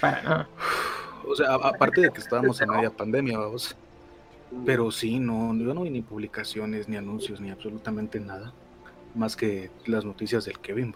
[0.00, 0.48] Para nada.
[1.26, 3.76] O sea, aparte de que estábamos en media pandemia, vamos.
[4.64, 8.52] Pero sí, no, yo no vi ni publicaciones, ni anuncios, ni absolutamente nada.
[9.14, 10.94] Más que las noticias del Kevin.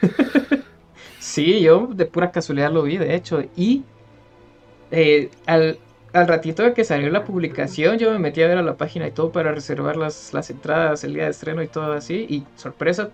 [1.18, 3.44] sí, yo de pura casualidad lo vi, de hecho.
[3.56, 3.84] Y
[4.90, 5.78] eh, al,
[6.14, 9.06] al, ratito de que salió la publicación, yo me metí a ver a la página
[9.06, 12.26] y todo para reservar las, las entradas, el día de estreno y todo así.
[12.28, 13.10] Y sorpresa,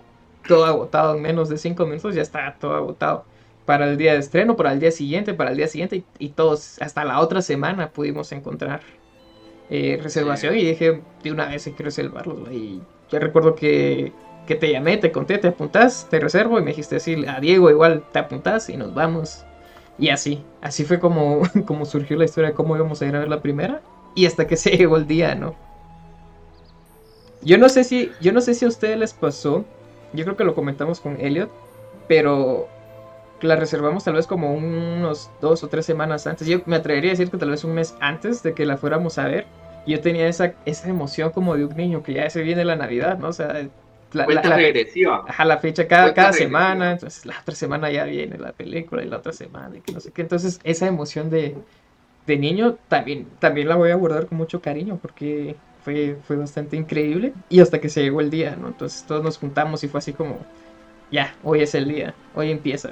[0.47, 3.25] todo agotado en menos de cinco minutos, ya está todo agotado
[3.65, 6.81] para el día de estreno, para el día siguiente, para el día siguiente y, todos,
[6.81, 8.81] hasta la otra semana pudimos encontrar
[9.69, 12.51] eh, reservación y dije, de una vez hay que reservarlo.
[12.51, 14.11] Y yo recuerdo que,
[14.47, 17.69] que, te llamé, te conté, te apuntás, te reservo y me dijiste así, a Diego
[17.69, 19.45] igual te apuntás y nos vamos.
[19.97, 23.19] Y así, así fue como, como surgió la historia de cómo íbamos a ir a
[23.19, 23.81] ver la primera
[24.15, 25.55] y hasta que se llegó el día, ¿no?
[27.41, 29.65] Yo no sé si, yo no sé si a ustedes les pasó,
[30.13, 31.49] yo creo que lo comentamos con Elliot,
[32.07, 32.69] pero
[33.41, 36.47] la reservamos tal vez como unos dos o tres semanas antes.
[36.47, 39.17] Yo me atrevería a decir que tal vez un mes antes de que la fuéramos
[39.17, 39.45] a ver.
[39.85, 43.17] Yo tenía esa, esa emoción como de un niño que ya se viene la Navidad,
[43.17, 43.27] ¿no?
[43.27, 43.67] O sea,
[44.13, 45.25] la, la, regresiva.
[45.27, 46.93] Ajá, la fecha cada, cada semana.
[46.93, 49.99] Entonces, la otra semana ya viene la película y la otra semana y que no
[49.99, 50.21] sé qué.
[50.21, 51.55] Entonces, esa emoción de,
[52.25, 56.77] de niño también, también la voy a guardar con mucho cariño porque fue, fue bastante
[56.77, 57.33] increíble.
[57.49, 58.67] Y hasta que se llegó el día, ¿no?
[58.67, 60.39] Entonces, todos nos juntamos y fue así como
[61.13, 62.89] ya, hoy es el día, hoy empieza.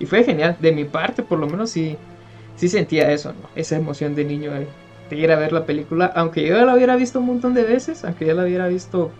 [0.00, 1.96] Y, fue genial, de mi parte por lo menos sí,
[2.56, 3.48] sí sentía eso, ¿no?
[3.54, 4.66] Esa emoción de niño de,
[5.16, 8.26] ir a ver la película, aunque yo la hubiera visto un montón de veces, aunque
[8.26, 9.12] ya la hubiera visto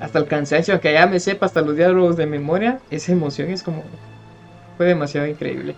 [0.00, 3.62] hasta el cansancio, aunque ya me sepa hasta los diálogos de memoria, esa emoción es
[3.62, 3.84] como,
[4.76, 5.76] fue demasiado increíble.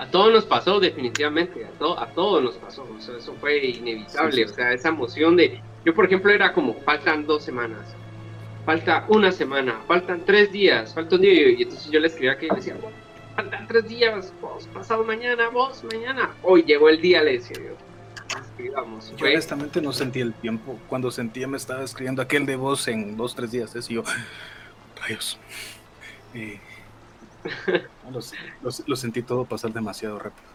[0.00, 4.48] A todos nos pasó, definitivamente, a, todo, a todos nos pasó, eso fue inevitable, o
[4.48, 7.94] sea, esa emoción de, yo por ejemplo era como, faltan dos semanas,
[8.64, 11.50] falta una semana, faltan tres días, falta un día.
[11.50, 12.76] Y entonces yo le escribía que decía,
[13.34, 16.30] faltan tres días, vos, pasado mañana, vos, mañana.
[16.42, 18.40] Hoy llegó el día, le decía yo.
[18.40, 19.14] Escribamos.
[19.16, 20.78] Yo honestamente no sentí el tiempo.
[20.88, 23.74] Cuando sentía me estaba escribiendo aquel de vos en dos, tres días.
[23.90, 24.04] Y yo,
[25.00, 25.38] rayos.
[26.34, 26.58] Eh,
[28.86, 30.48] lo, sentí todo pasar demasiado rápido.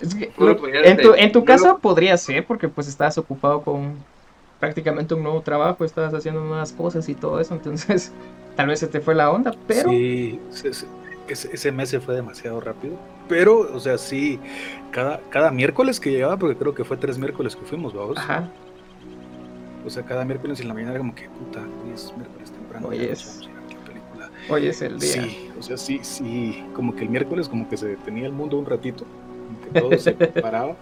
[0.00, 3.96] en tu, en tu caso podría ser porque pues estabas ocupado con
[4.60, 8.12] prácticamente un nuevo trabajo, estabas haciendo nuevas cosas y todo eso, entonces
[8.56, 9.90] tal vez se te fue la onda, pero...
[9.90, 10.40] Sí,
[11.28, 12.94] ese, mes se fue demasiado rápido,
[13.28, 14.38] pero, o sea, sí,
[14.92, 18.16] cada, cada miércoles que llegaba, porque creo que fue tres miércoles que fuimos, vamos.
[18.16, 18.48] Ajá.
[19.84, 22.88] O sea, cada miércoles en la mañana era como que, puta, hoy es miércoles temprano.
[22.88, 23.48] Hoy es.
[24.48, 25.10] Hoy es el día.
[25.10, 28.56] Sí, o sea, sí, sí, como que el miércoles como que se detenía el mundo
[28.56, 29.04] un ratito,
[29.46, 30.76] como que todo se paraba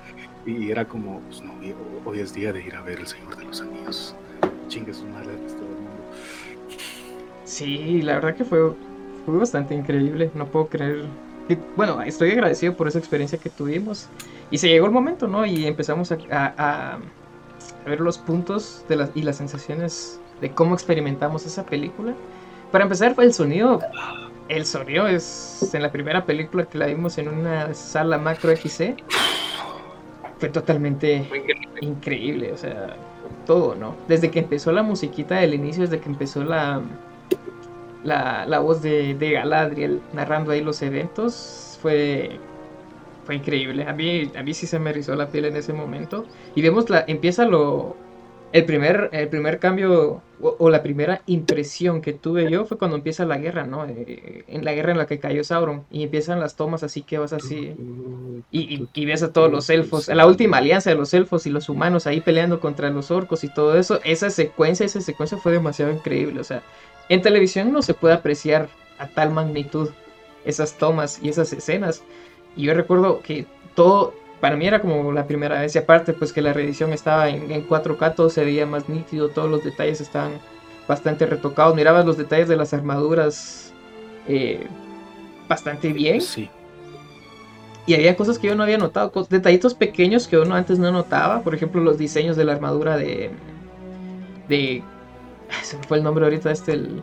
[0.46, 1.54] y era como, pues no,
[2.04, 4.14] hoy es día de ir a ver El Señor de los Anillos.
[4.68, 5.90] Chingue su madre todo el mundo.
[7.44, 8.72] Sí, la verdad que fue,
[9.24, 10.30] fue bastante increíble.
[10.34, 11.04] No puedo creer.
[11.76, 14.08] bueno, estoy agradecido por esa experiencia que tuvimos.
[14.50, 15.46] Y se llegó el momento, ¿no?
[15.46, 16.98] Y empezamos a, a,
[17.86, 22.14] ver los puntos de las, y las sensaciones de cómo experimentamos esa película.
[22.70, 23.80] Para empezar, el sonido.
[24.48, 28.94] El sonido es en la primera película que la vimos en una sala macro XC
[30.44, 31.26] fue totalmente
[31.80, 32.52] increíble.
[32.52, 32.96] o sea,
[33.46, 33.96] todo, ¿no?
[34.08, 36.82] Desde que empezó la musiquita del inicio, desde que empezó la,
[38.04, 42.38] la, voz de, de, Galadriel narrando ahí los eventos, fue,
[43.24, 43.86] fue increíble.
[43.86, 46.26] A mí, a mí sí se me rizó la piel en ese momento.
[46.54, 47.96] Y vemos, la, empieza lo,
[48.54, 53.24] el primer, el primer cambio o, la primera impresión que tuve yo fue cuando empieza
[53.24, 53.84] la guerra, ¿no?
[53.84, 57.18] Eh, en la guerra en la que cayó Sauron y empiezan las tomas así que
[57.18, 57.74] vas así
[58.52, 61.68] y, y, ves a todos los elfos, la última alianza de los elfos y los
[61.68, 65.90] humanos ahí peleando contra los orcos y todo eso, esa secuencia, esa secuencia fue demasiado
[65.90, 66.62] increíble, o sea,
[67.08, 69.90] en televisión no se puede apreciar a tal magnitud
[70.44, 72.04] esas tomas y esas escenas.
[72.56, 76.30] Y yo recuerdo que todo, para mí era como la primera vez y aparte pues
[76.30, 80.32] que la reedición estaba en, 4K, todo se veía más nítido, todos los detalles estaban
[80.86, 83.72] bastante retocados, mirabas los detalles de las armaduras
[84.28, 84.66] eh,
[85.48, 86.20] bastante bien.
[86.20, 86.50] Sí.
[87.86, 91.40] Y había cosas que yo no había notado, detallitos pequeños que uno antes no notaba,
[91.40, 93.30] por ejemplo los diseños de la armadura de...
[94.50, 94.82] de
[95.62, 97.02] se me fue el nombre ahorita este, el...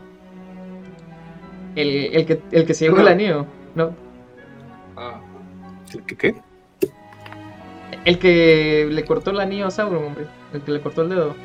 [1.76, 3.96] El, que, el que se llevó el anillo, ¿no?
[4.96, 5.20] Ah.
[5.92, 6.51] ¿El que qué?
[8.06, 10.26] El que le cortó el anillo a Sauron, hombre.
[10.54, 11.36] El que le cortó el dedo.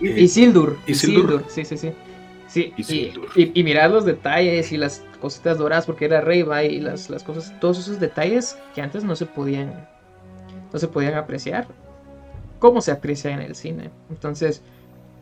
[0.00, 0.78] Isildur.
[0.86, 1.44] Isildur.
[1.48, 1.92] Sí, sí, sí.
[2.48, 6.80] Sí, y, y, mirar los detalles y las cositas doradas, porque era rey, va, y
[6.80, 9.88] las, las cosas, todos esos detalles que antes no se podían,
[10.72, 11.68] no se podían apreciar,
[12.58, 13.90] ¿Cómo se aprecia en el cine.
[14.10, 14.62] Entonces,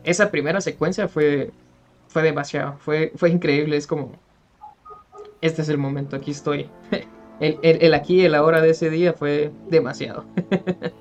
[0.03, 1.51] esa primera secuencia fue,
[2.07, 4.11] fue demasiado, fue, fue increíble, es como,
[5.39, 6.67] este es el momento, aquí estoy.
[7.39, 10.25] el, aquí y el ahora de ese día fue demasiado.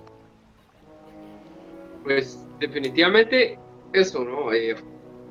[2.04, 3.58] pues definitivamente
[3.92, 4.52] eso, ¿no?
[4.52, 4.76] Eh,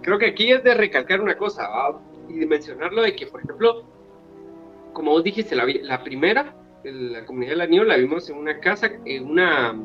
[0.01, 1.69] creo que aquí es de recalcar una cosa
[2.29, 3.85] y de mencionarlo de que, por ejemplo,
[4.93, 8.91] como vos dijiste, la, la primera, la comunidad del anillo, la vimos en una casa,
[9.05, 9.75] en una,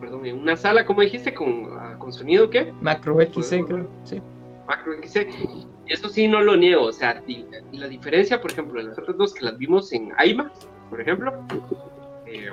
[0.00, 2.72] perdón, en una sala, como dijiste, con, ah, con sonido, ¿qué?
[2.80, 4.20] Macro XC, creo, sí.
[4.66, 5.28] Macro XC.
[5.86, 6.84] Eso sí, no lo niego.
[6.84, 7.22] O sea,
[7.72, 11.32] la diferencia, por ejemplo, de las otras dos que las vimos en IMAX, por ejemplo,
[12.26, 12.50] eh,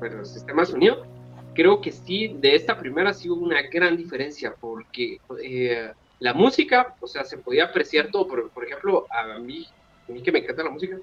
[0.00, 1.06] pero el sistema sonido,
[1.54, 6.94] creo que sí, de esta primera sí hubo una gran diferencia, porque eh, la música,
[7.00, 8.26] o sea, se podía apreciar todo.
[8.26, 9.66] Por, por ejemplo, a mí,
[10.08, 10.98] a mí que me encanta la música,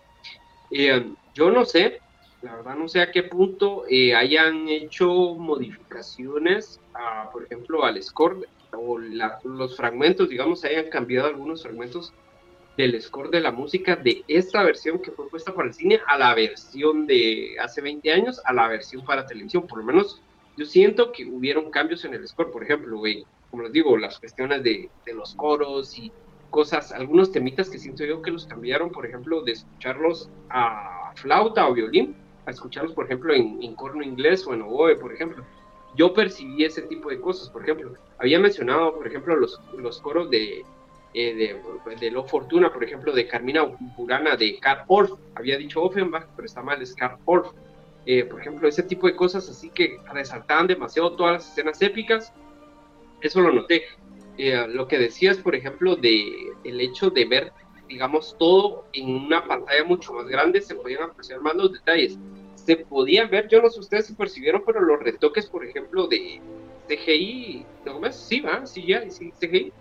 [0.72, 2.02] eh, yo no sé,
[2.42, 6.80] la verdad no sé a qué punto eh, hayan hecho modificaciones,
[7.32, 12.14] por ejemplo, al score o los fragmentos, digamos, hayan cambiado algunos fragmentos
[12.78, 16.18] del score de la música de esta versión que fue puesta para el cine a
[16.18, 19.68] la versión de hace 20 años a la versión para televisión.
[19.68, 20.22] Por lo menos
[20.58, 23.02] yo siento que hubieron cambios en el score, por ejemplo,
[23.50, 26.12] como les digo, las cuestiones de, de, los coros y
[26.50, 31.68] cosas, algunos temitas que siento yo que los cambiaron, por ejemplo, de escucharlos a flauta
[31.68, 35.46] o violín, a escucharlos, por ejemplo, en, en corno inglés o en oboe, por ejemplo
[35.96, 37.50] yo percibí ese tipo de cosas.
[37.50, 40.66] Por ejemplo, había mencionado, por ejemplo, los, los coros de,
[41.14, 41.58] eh,
[42.00, 43.64] de, Lo Fortuna, por ejemplo, de Carmina
[43.98, 45.12] Burana, de Carl Orff.
[45.36, 47.52] Había dicho Offenbach, pero está mal, es Carl Orff.
[48.06, 52.34] Eh, por ejemplo, ese tipo de cosas así que resaltaban demasiado todas las escenas épicas.
[53.22, 53.84] Eso lo noté.
[54.38, 57.52] Eh, lo que decías, por ejemplo, de el hecho de ver,
[57.88, 62.18] digamos, todo en una pantalla mucho más grande, se podían apreciar más los detalles
[62.66, 66.42] se podían ver, yo no sé ustedes si percibieron, pero los retoques, por ejemplo, de
[66.88, 68.16] CGI, ¿no más?
[68.16, 69.72] Sí, va, sí, ya, sí, CGI.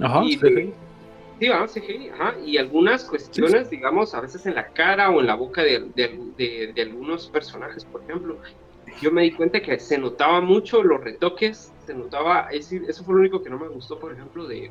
[0.00, 0.72] Ajá, y CGI.
[1.40, 5.26] sí, va, CGI, ajá, y algunas cuestiones, digamos, a veces en la cara o en
[5.26, 8.38] la boca de, de, de, algunos personajes, por ejemplo,
[9.00, 13.20] yo me di cuenta que se notaba mucho los retoques, se notaba, eso fue lo
[13.20, 14.70] único que no me gustó, por ejemplo, de,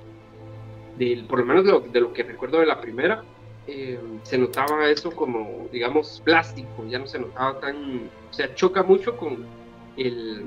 [0.98, 3.24] de por lo menos de lo, de lo que recuerdo de la primera,
[3.68, 8.84] eh, se notaba eso como, digamos, plástico, ya no se notaba tan, o sea, choca
[8.84, 9.46] mucho con,
[9.98, 10.46] el,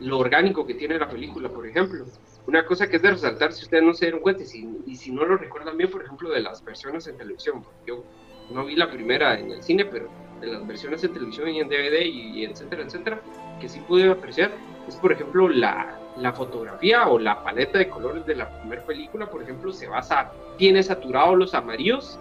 [0.00, 2.04] lo orgánico que tiene la película, por ejemplo.
[2.46, 5.24] Una cosa que es de resaltar, si ustedes no se dieron cuenta, y si no
[5.24, 7.62] lo recuerdan bien, por ejemplo, de las versiones en televisión.
[7.86, 8.04] Yo
[8.50, 10.08] no vi la primera en el cine, pero
[10.40, 13.20] de las versiones en televisión y en DVD y, etcétera, etcétera,
[13.60, 14.50] que sí pude apreciar,
[14.86, 19.30] es por ejemplo la, la fotografía o la paleta de colores de la primera película,
[19.30, 22.18] por ejemplo, se basa, tiene saturados los amarillos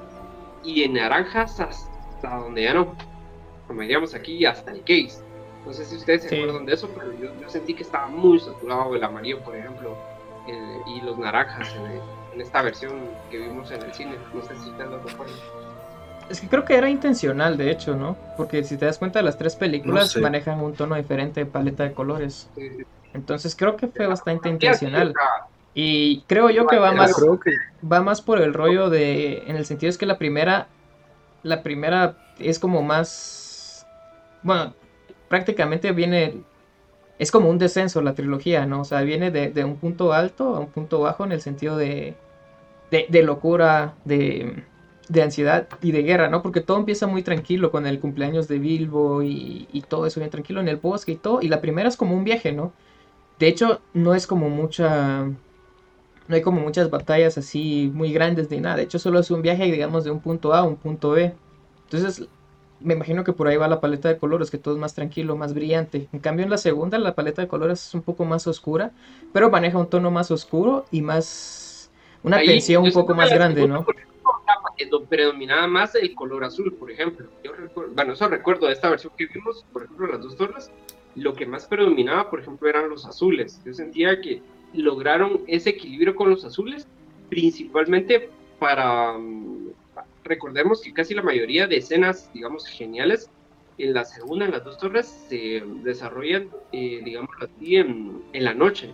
[0.63, 2.95] y en naranjas hasta donde ya no,
[3.67, 5.23] como diríamos aquí, hasta el case.
[5.65, 8.95] No sé si ustedes se acuerdan de eso, pero yo, sentí que estaba muy saturado
[8.95, 9.97] el amarillo, por ejemplo,
[10.87, 14.15] y los naranjas en, esta versión que vimos en el cine.
[14.33, 15.35] No sé si ustedes lo recuerdan.
[16.29, 18.17] Es que creo que era intencional, de hecho, ¿no?
[18.35, 21.93] Porque si te das cuenta, las tres películas manejan un tono diferente de paleta de
[21.93, 22.49] colores.
[23.13, 25.13] Entonces creo que fue bastante intencional.
[25.73, 27.15] Y creo yo que va más,
[27.89, 30.67] va más por el rollo de, en el sentido es que la primera,
[31.43, 33.85] la primera es como más,
[34.41, 34.73] bueno,
[35.29, 36.41] prácticamente viene,
[37.19, 38.81] es como un descenso la trilogía, ¿no?
[38.81, 42.15] O sea, viene de, un punto alto a un punto bajo en el sentido de,
[42.89, 44.63] de locura, de
[45.09, 46.41] de ansiedad y de guerra, ¿no?
[46.41, 50.59] Porque todo empieza muy tranquilo con el cumpleaños de Bilbo y, todo eso bien tranquilo
[50.59, 51.41] en el bosque y todo.
[51.41, 52.73] Y la primera es como un viaje, ¿no?
[53.39, 55.25] De hecho, no es como mucha...
[56.27, 58.75] No hay como muchas batallas así muy grandes ni nada.
[58.75, 61.33] De hecho, solo es un viaje, digamos, de un punto A a un punto B.
[61.85, 62.27] Entonces,
[62.81, 65.37] me imagino que por ahí va la paleta de colores, que todo es más tranquilo,
[65.37, 66.09] más brillante.
[66.11, 68.91] En cambio, en la segunda, la paleta de colores es un poco más oscura,
[69.31, 71.89] pero maneja un tono más oscuro y más...
[72.23, 73.85] Una tensión un poco más grande, ¿no?
[75.09, 77.27] Predominaba más el color azul, por ejemplo.
[77.43, 80.71] Yo recuerdo, bueno, eso recuerdo de esta versión que vimos, por ejemplo, las dos torres,
[81.15, 83.61] lo que más predominaba, por ejemplo, eran los azules.
[83.65, 84.41] Yo sentía que
[84.73, 86.87] lograron ese equilibrio con los azules,
[87.29, 89.69] principalmente para, mm,
[90.23, 93.29] recordemos que casi la mayoría de escenas, digamos, geniales,
[93.77, 98.53] en la segunda, en las dos torres, se desarrollan, eh, digamos así, en, en la
[98.53, 98.93] noche.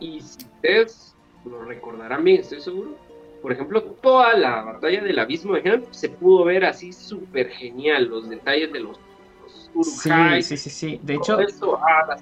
[0.00, 1.14] Y si ustedes
[1.44, 2.96] lo recordarán bien, estoy seguro,
[3.42, 8.06] por ejemplo, toda la batalla del abismo de Helm se pudo ver así súper genial,
[8.06, 8.98] los detalles de los,
[9.74, 10.10] los sí,
[10.42, 11.38] sí, sí, sí, De hecho,
[11.76, 12.16] ah,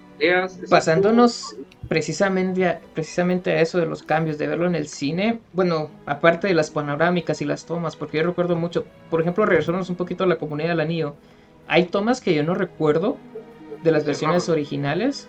[0.68, 1.56] pasándonos
[1.88, 6.48] precisamente a, precisamente a eso de los cambios, de verlo en el cine, bueno, aparte
[6.48, 10.24] de las panorámicas y las tomas, porque yo recuerdo mucho, por ejemplo, regresarnos un poquito
[10.24, 11.14] a la comunidad del anillo,
[11.66, 13.16] hay tomas que yo no recuerdo
[13.82, 15.28] de las versiones originales,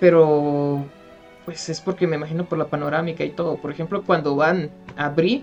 [0.00, 0.84] pero
[1.48, 3.56] pues es porque me imagino por la panorámica y todo.
[3.56, 5.42] Por ejemplo, cuando van a Bri,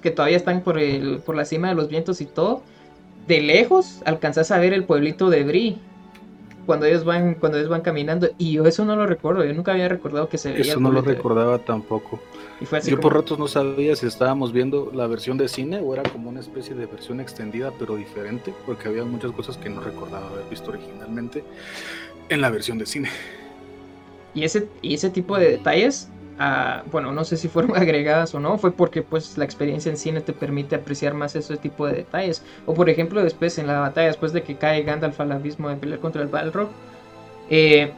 [0.00, 2.62] que todavía están por, el, por la cima de los vientos y todo,
[3.26, 5.78] de lejos alcanzas a ver el pueblito de Bri.
[6.64, 9.72] Cuando ellos van, cuando ellos van caminando, y yo eso no lo recuerdo, yo nunca
[9.72, 10.62] había recordado que se veía.
[10.72, 12.18] Eso no lo recordaba tampoco.
[12.86, 16.30] yo por ratos no sabía si estábamos viendo la versión de cine o era como
[16.30, 20.48] una especie de versión extendida pero diferente, porque había muchas cosas que no recordaba haber
[20.48, 21.44] visto originalmente
[22.30, 23.10] en la versión de cine.
[24.34, 28.40] Y ese, y ese tipo de detalles, ah, bueno, no sé si fueron agregadas o
[28.40, 31.94] no, fue porque pues la experiencia en cine te permite apreciar más ese tipo de
[31.94, 32.42] detalles.
[32.66, 35.76] O por ejemplo, después en la batalla, después de que cae Gandalf al abismo de
[35.76, 36.68] pelear contra el Balrog,
[37.50, 37.92] eh,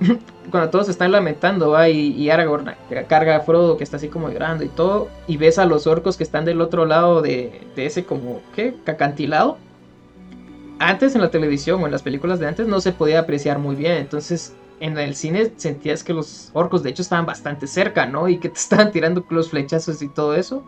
[0.50, 2.72] cuando todos están lamentando, va y, Aragorn
[3.08, 6.16] carga a Frodo que está así como llorando y todo, y ves a los orcos
[6.16, 8.74] que están del otro lado de, de ese como, ¿qué?
[8.84, 9.58] Cacantilado.
[10.78, 13.76] Antes en la televisión o en las películas de antes no se podía apreciar muy
[13.76, 18.28] bien, entonces en el cine sentías que los orcos de hecho estaban bastante cerca, ¿no?
[18.28, 20.64] Y que te estaban tirando los flechazos y todo eso.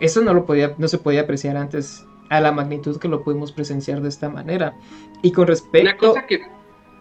[0.00, 3.52] Eso no lo podía, no se podía apreciar antes a la magnitud que lo pudimos
[3.52, 4.74] presenciar de esta manera.
[5.22, 6.12] Y con respecto.
[6.12, 6.40] Una cosa que.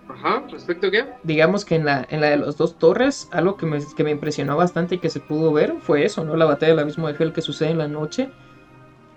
[0.08, 1.06] Ajá, respecto a qué?
[1.24, 4.12] Digamos que en la, en la de las dos torres, algo que me, que me
[4.12, 6.36] impresionó bastante y que se pudo ver fue eso, ¿no?
[6.36, 8.30] La batalla del abismo de Hell que sucede en la noche.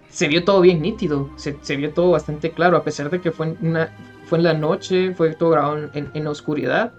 [0.08, 3.32] Se vio todo bien nítido, se, se vio todo bastante claro, a pesar de que
[3.32, 3.90] fue una,
[4.32, 6.90] fue en la noche, fue todo grabado en, en oscuridad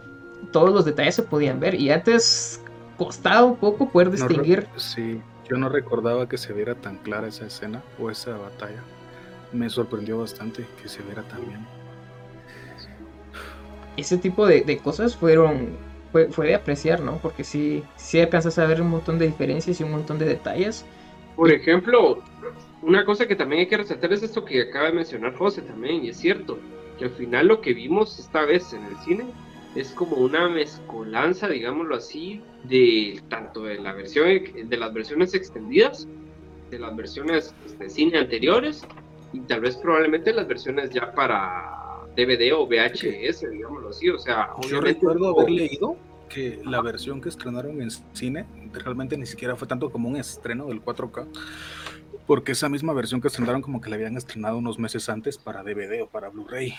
[0.51, 2.61] todos los detalles se podían ver y antes
[2.97, 4.67] costaba un poco poder distinguir.
[4.75, 5.19] sí,
[5.49, 8.83] yo no recordaba que se viera tan clara esa escena o esa batalla.
[9.51, 11.65] Me sorprendió bastante que se viera tan bien.
[13.97, 15.77] Ese tipo de, cosas fueron
[16.11, 17.17] fue, de apreciar, ¿no?
[17.17, 20.85] Porque sí, sí alcanzas a ver un montón de diferencias y un montón de detalles.
[21.35, 22.23] Por ejemplo,
[22.83, 26.05] una cosa que también hay que resaltar es esto que acaba de mencionar José también,
[26.05, 26.59] y es cierto,
[26.97, 29.25] que al final lo que vimos esta vez en el cine
[29.75, 36.07] es como una mezcolanza, digámoslo así, de tanto de la versión de las versiones extendidas,
[36.69, 38.85] de las versiones de cine anteriores
[39.31, 41.83] y tal vez probablemente las versiones ya para
[42.15, 45.97] DVD o VHS, digámoslo así, o sea, yo recuerdo haber leído
[46.29, 50.67] que la versión que estrenaron en cine realmente ni siquiera fue tanto como un estreno
[50.67, 51.27] del 4K,
[52.25, 55.63] Porque esa misma versión que estrenaron como que la habían estrenado unos meses antes para
[55.63, 56.73] DVD o para Blu-ray.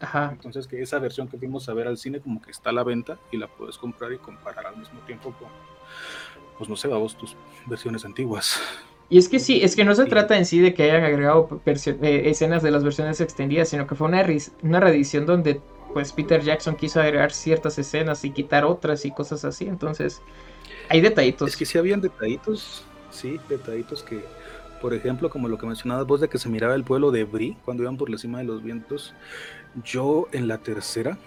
[0.00, 0.30] Ajá.
[0.32, 2.84] Entonces que esa versión que fuimos a ver al cine como que está a la
[2.84, 5.48] venta y la puedes comprar y comparar al mismo tiempo con,
[6.56, 7.36] pues no sé, vamos, tus
[7.66, 8.60] versiones antiguas.
[9.10, 11.60] Y es que sí, es que no se trata en sí de que hayan agregado
[11.64, 14.24] eh, escenas de las versiones extendidas, sino que fue una,
[14.62, 15.60] una reedición donde
[15.94, 19.66] pues Peter Jackson quiso agregar ciertas escenas y quitar otras y cosas así.
[19.66, 20.20] Entonces,
[20.90, 21.48] hay detallitos.
[21.48, 24.22] Es que sí habían detallitos, sí, detallitos que,
[24.80, 27.56] por ejemplo, como lo que mencionabas vos de que se miraba el pueblo de Brie
[27.64, 29.14] cuando iban por la cima de los vientos.
[29.84, 31.18] Yo en la tercera,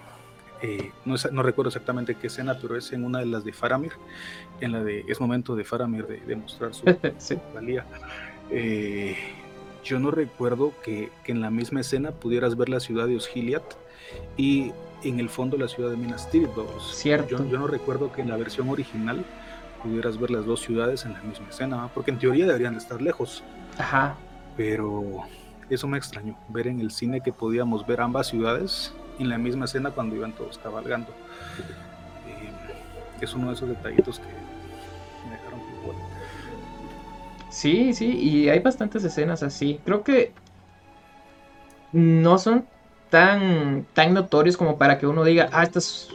[0.62, 3.94] eh, no, no, recuerdo exactamente qué escena, pero es en una de las de Faramir,
[4.60, 6.84] en la de es momento de Faramir de, demostrar su
[7.54, 7.86] valía.
[8.50, 9.16] Eh,
[9.84, 13.76] yo no recuerdo que, que, en la misma escena pudieras ver la ciudad de Osgiliath
[14.38, 14.72] y
[15.04, 16.50] en el fondo la ciudad de Minas Tirith.
[16.92, 17.44] Cierto.
[17.44, 19.26] Yo, no recuerdo que en la versión original
[19.82, 23.02] pudieras ver las dos ciudades en la misma escena, porque en teoría deberían de estar
[23.02, 23.44] lejos.
[23.78, 24.16] Ajá.
[24.58, 25.24] Pero
[25.70, 29.66] eso me extrañó, ver en el cine que podíamos ver ambas ciudades en la misma
[29.66, 31.10] escena cuando iban todos cabalgando.
[32.28, 34.26] Eh, es uno de esos detallitos que
[35.28, 35.96] me dejaron muy
[37.50, 39.80] Sí, sí, y hay bastantes escenas así.
[39.84, 40.34] Creo que
[41.92, 42.66] no son
[43.10, 46.10] tan, tan notorios como para que uno diga, ah, esta es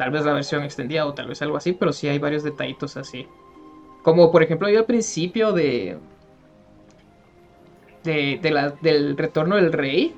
[0.00, 2.96] tal vez la versión extendida o tal vez algo así, pero sí hay varios detallitos
[2.96, 3.28] así.
[4.02, 5.98] Como por ejemplo yo al principio de,
[8.02, 10.14] de, la, del retorno del rey,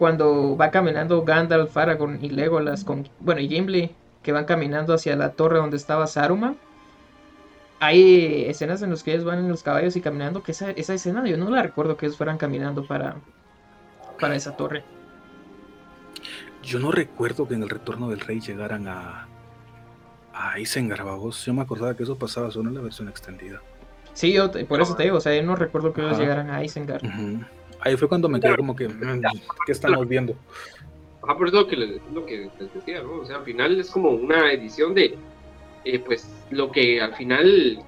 [0.00, 3.94] cuando va caminando Gandalf, Aragorn y Legolas, con, bueno, y Gimli,
[4.24, 6.56] que van caminando hacia la torre donde estaba Saruman.
[7.78, 10.92] Hay escenas en las que ellos van en los caballos y caminando, que esa, esa
[10.92, 13.14] escena yo no la recuerdo que ellos fueran caminando para,
[14.18, 14.82] para esa torre.
[16.64, 19.28] Yo no recuerdo que en el retorno del rey llegaran a,
[20.32, 21.04] a Isengard,
[21.44, 23.60] Yo me acordaba que eso pasaba solo en la versión extendida.
[24.14, 26.64] Sí, yo por eso te digo, o sea, yo no recuerdo que ellos llegaran a
[26.64, 27.02] Isengard.
[27.80, 29.22] Ahí fue cuando me quedé como que, mm,
[29.66, 30.34] ¿qué estamos viendo?
[31.26, 33.20] Ah, por eso lo que, lo que les decía, ¿no?
[33.20, 35.16] O sea, al final es como una edición de,
[35.84, 37.82] eh, pues, lo que al final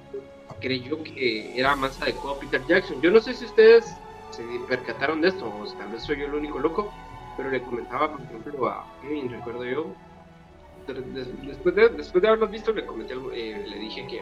[0.59, 3.01] creyó que era más adecuado Peter Jackson.
[3.01, 3.95] Yo no sé si ustedes
[4.31, 6.93] se percataron de esto, o tal vez soy yo el único loco,
[7.37, 9.95] pero le comentaba, por ejemplo, a Kevin, recuerdo yo,
[11.43, 14.21] después de, después de haberlos visto, le comenté, eh, le dije que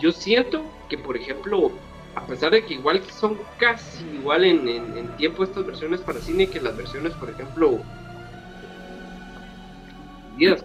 [0.00, 1.70] yo siento que, por ejemplo,
[2.14, 6.60] a pesar de que igual son casi igual en, tiempo estas versiones para cine que
[6.60, 7.80] las versiones, por ejemplo,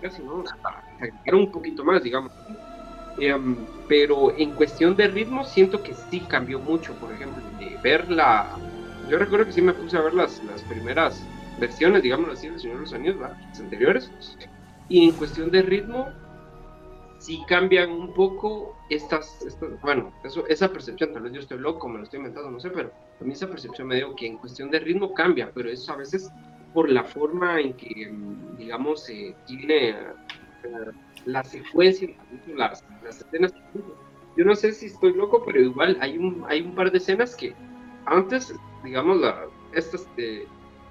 [0.01, 0.43] casi, ¿no?
[1.25, 2.31] Era un poquito más, digamos.
[3.17, 8.09] Em, pero en cuestión de ritmo siento que sí cambió mucho, por ejemplo, de ver
[8.09, 8.57] la...
[9.09, 11.21] Yo recuerdo que sí me puse a ver las, las primeras
[11.61, 14.11] versiones, digamos así, del Señor de los Anillos, las anteriores.
[14.89, 16.09] Y en cuestión de ritmo,
[17.19, 19.45] sí cambian un poco estas,
[19.83, 22.71] bueno, eso, esa percepción, tal vez yo estoy loco, me lo estoy inventando, no sé,
[22.71, 25.93] pero a mí esa percepción me digo que en cuestión de ritmo cambia, pero eso
[25.93, 26.31] a veces
[26.73, 28.11] por la forma en que,
[28.57, 29.95] digamos, eh, tiene eh,
[31.25, 32.09] la secuencia,
[32.55, 33.53] las, las escenas.
[34.35, 37.35] Yo no sé si estoy loco, pero igual hay un, hay un par de escenas
[37.35, 37.53] que
[38.05, 38.53] antes,
[38.83, 40.47] digamos, la, estas, de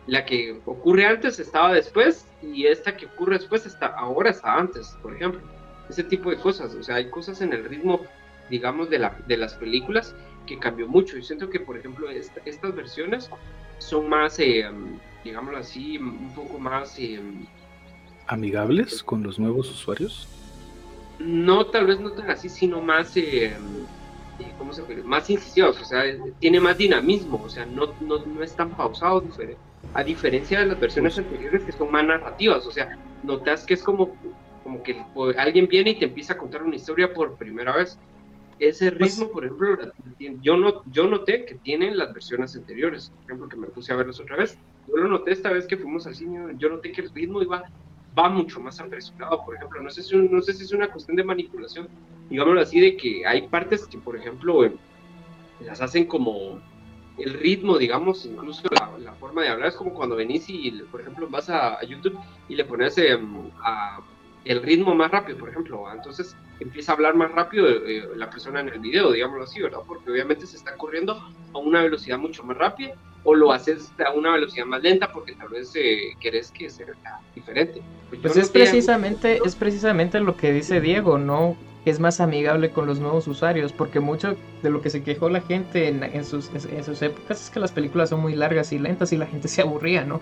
[0.06, 4.96] la que ocurre antes estaba después y esta que ocurre después está ahora está antes,
[5.02, 5.40] por ejemplo.
[5.88, 8.00] Ese tipo de cosas, o sea, hay cosas en el ritmo,
[8.48, 10.14] digamos, de, la, de las películas
[10.46, 11.16] que cambió mucho.
[11.16, 13.28] Yo siento que, por ejemplo, estas versiones
[13.78, 14.68] son más, eh,
[15.24, 16.98] digámoslo así, un poco más...
[16.98, 17.20] Eh,
[18.28, 20.28] ¿Amigables con los nuevos usuarios?
[21.18, 23.16] No, tal vez no tan así, sino más...
[23.16, 23.52] Eh,
[24.56, 25.02] ¿cómo se puede?
[25.02, 26.02] Más incisivos, o sea,
[26.38, 30.66] tiene más dinamismo, o sea, no, no, no es tan pausado, diferente a diferencia de
[30.66, 34.16] las versiones anteriores que son más narrativas, o sea, notas que es como,
[34.62, 35.02] como que
[35.36, 37.98] alguien viene y te empieza a contar una historia por primera vez.
[38.58, 39.92] Ese pues ritmo, por ejemplo,
[40.42, 43.96] yo, no, yo noté que tienen las versiones anteriores, por ejemplo, que me puse a
[43.96, 47.00] verlas otra vez, yo lo noté esta vez que fuimos al cine, yo noté que
[47.00, 47.64] el ritmo iba
[48.18, 51.16] va mucho más apresurado, por ejemplo, no sé si, no sé si es una cuestión
[51.16, 51.88] de manipulación,
[52.28, 54.70] digámoslo así, de que hay partes que, por ejemplo,
[55.60, 56.60] las hacen como
[57.22, 61.28] el ritmo, digamos, incluso la, forma de hablar es como cuando venís y, por ejemplo,
[61.28, 62.18] vas a, YouTube
[62.48, 63.50] y le pones em,
[64.44, 68.60] el ritmo más rápido, por ejemplo, entonces empieza a hablar más rápido eh, la persona
[68.60, 69.80] en el video, digámoslo así, ¿verdad?
[69.86, 71.20] Porque obviamente se está corriendo
[71.52, 72.94] a una velocidad mucho más rápida
[73.24, 76.86] o lo haces a una velocidad más lenta porque tal vez eh, querés que sea
[77.34, 77.82] diferente.
[78.08, 81.56] Pues, pues es precisamente, es precisamente lo que dice Diego, ¿no?
[81.84, 85.40] Es más amigable con los nuevos usuarios, porque mucho de lo que se quejó la
[85.40, 89.12] gente en, sus, en sus épocas es que las películas son muy largas y lentas
[89.12, 90.20] y la gente se aburría, ¿no?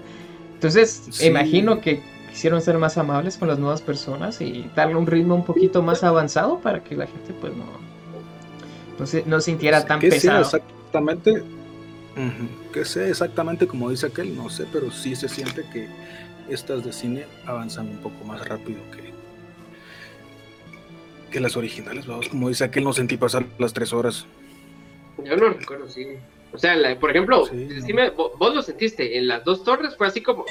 [0.55, 5.35] Entonces, imagino que quisieron ser más amables con las nuevas personas y darle un ritmo
[5.35, 7.65] un poquito más avanzado para que la gente pues no,
[8.99, 10.41] no, se, no sintiera tan pesado.
[10.41, 11.43] exactamente,
[12.73, 15.89] que sé exactamente como dice aquel, no sé, pero sí se siente que
[16.49, 19.13] estas de cine avanzan un poco más rápido que,
[21.29, 24.27] que las originales, vamos, como dice aquel, no sentí pasar las tres horas.
[25.25, 26.07] Yo no recuerdo, sí.
[26.53, 27.45] O sea, por ejemplo,
[28.39, 30.47] vos, lo sentiste en las dos torres, fue así como,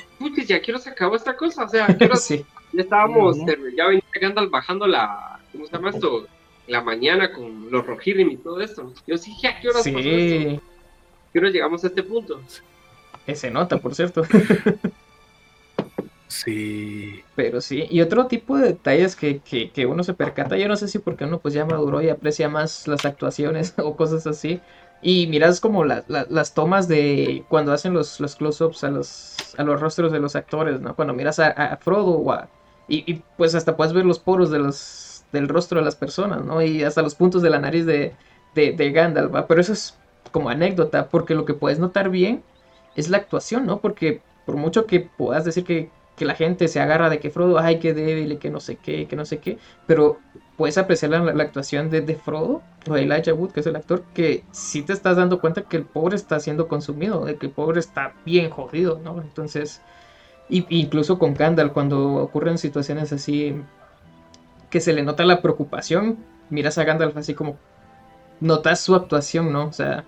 [0.46, 3.38] ya quiero se acabó esta cosa, o sea, quiero, ya estábamos,
[3.76, 6.28] ya venía Gandalf bajando la, ¿cómo se llama esto?
[6.68, 8.94] La mañana con los Rohirrim y todo esto.
[9.08, 9.92] Yo sí, ¿a qué horas sí.
[9.92, 10.62] pasó esto?
[11.32, 12.42] ¿Qué hora llegamos a este punto?
[13.26, 14.24] Ese nota, por cierto.
[16.28, 17.24] Sí.
[17.36, 20.88] Pero sí, y otro tipo de detalles que, que, uno se percata, yo no sé
[20.88, 24.62] si porque uno pues ya maduró y aprecia más las actuaciones o cosas así.
[25.02, 29.80] Y miras como las tomas de cuando hacen los, los close-ups a los, a los
[29.80, 30.96] rostros de los actores, ¿no?
[30.96, 32.48] Cuando miras a, Frodo o
[32.88, 36.44] y, y, pues hasta puedes ver los poros de los, del rostro de las personas,
[36.44, 36.62] ¿no?
[36.64, 38.16] Y hasta los puntos de la nariz de,
[38.56, 39.46] de, de Gandalf, ¿va?
[39.48, 39.98] Pero eso es
[40.32, 42.44] como anécdota, porque lo que puedes notar bien
[42.96, 43.80] es la actuación, ¿no?
[43.80, 47.59] Porque por mucho que puedas decir que que la gente se agarra de que Frodo,
[47.59, 50.20] ay, qué débil que no sé qué, que no sé qué, pero
[50.57, 54.03] puedes apreciar la, actuación de, de, Frodo, o de Elijah Wood, que es el actor,
[54.15, 57.51] que sí te estás dando cuenta que el pobre está siendo consumido, de que el
[57.51, 59.22] pobre está bien jodido, ¿no?
[59.22, 59.82] Entonces,
[60.49, 63.55] y, incluso con Gandalf, cuando ocurren situaciones así,
[64.72, 66.18] que se le nota la preocupación,
[66.49, 67.57] miras a Gandalf así como,
[68.39, 69.68] notas su actuación, ¿no?
[69.68, 70.03] O sea,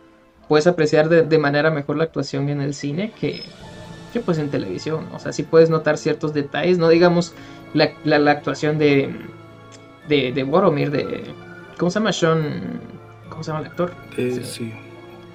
[0.48, 3.44] puedes apreciar de, de manera mejor la actuación en el cine que
[4.10, 7.34] que pues en televisión, o sea, sí puedes notar ciertos detalles, no digamos
[7.74, 9.16] la, la, actuación de,
[10.08, 11.26] de, de Boromir, de...
[11.78, 12.12] ¿Cómo se llama?
[12.12, 12.82] Sean...
[13.30, 13.92] ¿Cómo se llama el actor?
[14.18, 14.74] Eh, sí.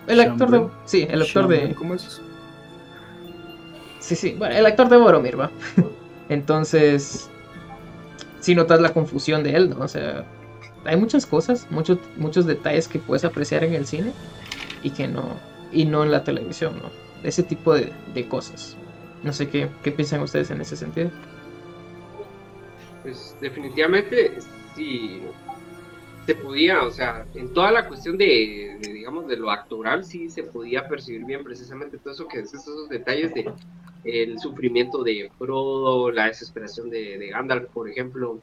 [0.06, 0.66] El actor de...
[0.84, 1.74] Sí, el actor de...
[1.74, 2.20] ¿Cómo es?
[4.00, 5.50] Sí, sí, bueno, el actor de Boromir, va.
[6.28, 7.30] Entonces,
[8.40, 9.84] sí notas la confusión de él, ¿no?
[9.84, 10.24] O sea,
[10.84, 14.12] hay muchas cosas, muchos, muchos detalles que puedes apreciar en el cine
[14.82, 15.24] y que no,
[15.72, 17.03] y no en la televisión, ¿no?
[17.24, 18.76] Ese tipo de, cosas.
[19.22, 21.10] No sé qué, qué piensan ustedes en ese sentido.
[23.02, 24.32] Pues definitivamente
[24.74, 25.22] sí
[26.26, 30.42] se podía, o sea, en toda la cuestión de, digamos, de lo actoral, sí se
[30.42, 33.50] podía percibir bien precisamente todo eso que es esos detalles de
[34.04, 38.40] el sufrimiento de Frodo, la desesperación de, de Gandalf, por ejemplo.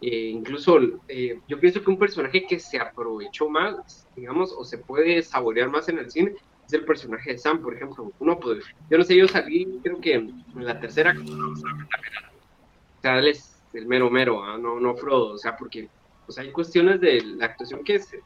[0.00, 4.78] Eh, incluso eh, yo pienso que un personaje que se aprovechó más, digamos, o se
[4.78, 6.34] puede saborear más en el cine,
[6.74, 8.12] el personaje de Sam, por ejemplo.
[8.18, 13.56] Uno, pues, yo no sé, yo salí, creo que en la tercera, o sea, es
[13.72, 14.58] el mero mero, ¿ah?
[14.58, 15.88] no, no Frodo, o sea, porque
[16.26, 18.22] pues, hay cuestiones de la actuación que se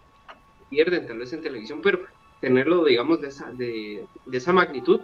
[0.71, 2.01] pierden tal vez en televisión, pero
[2.41, 5.01] tenerlo, digamos, de esa, de, esa magnitud,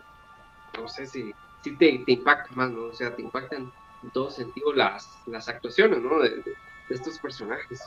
[0.78, 1.32] no sé si,
[1.62, 2.84] si te, impacta más, ¿no?
[2.84, 3.72] O sea, te impactan
[4.02, 6.18] en todo sentido las, las actuaciones, ¿no?
[6.20, 6.42] De,
[6.90, 7.80] estos personajes.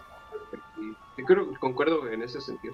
[1.18, 2.74] Yo creo concuerdo en ese sentido.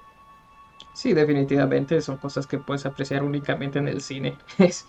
[0.94, 4.38] Sí, definitivamente son cosas que puedes apreciar únicamente en el cine.
[4.58, 4.86] Es,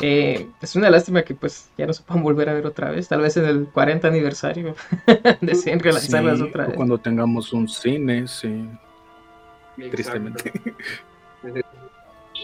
[0.00, 3.08] eh, es una lástima que pues ya no se puedan volver a ver otra vez,
[3.08, 4.74] tal vez en el 40 aniversario
[5.40, 6.76] de relanzarlas otra vez.
[6.76, 8.68] Cuando tengamos un cine, sí.
[9.90, 10.52] Tristemente.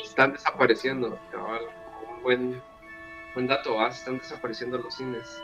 [0.05, 1.19] Están desapareciendo,
[2.17, 2.63] Un buen,
[3.35, 3.89] buen dato, ¿ah?
[3.89, 5.41] están desapareciendo los cines.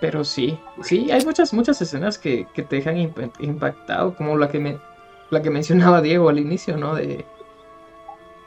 [0.00, 2.98] Pero sí, sí, hay muchas, muchas escenas que, que te dejan
[3.38, 4.78] impactado, como la que me,
[5.30, 6.94] la que mencionaba Diego al inicio, ¿no?
[6.94, 7.24] De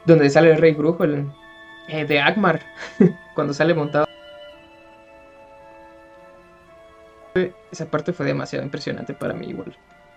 [0.04, 1.30] donde sale el rey brujo, el,
[1.88, 2.60] eh, de Agmar,
[3.34, 4.06] cuando sale montado.
[7.70, 9.76] Esa parte fue demasiado impresionante para mí igual.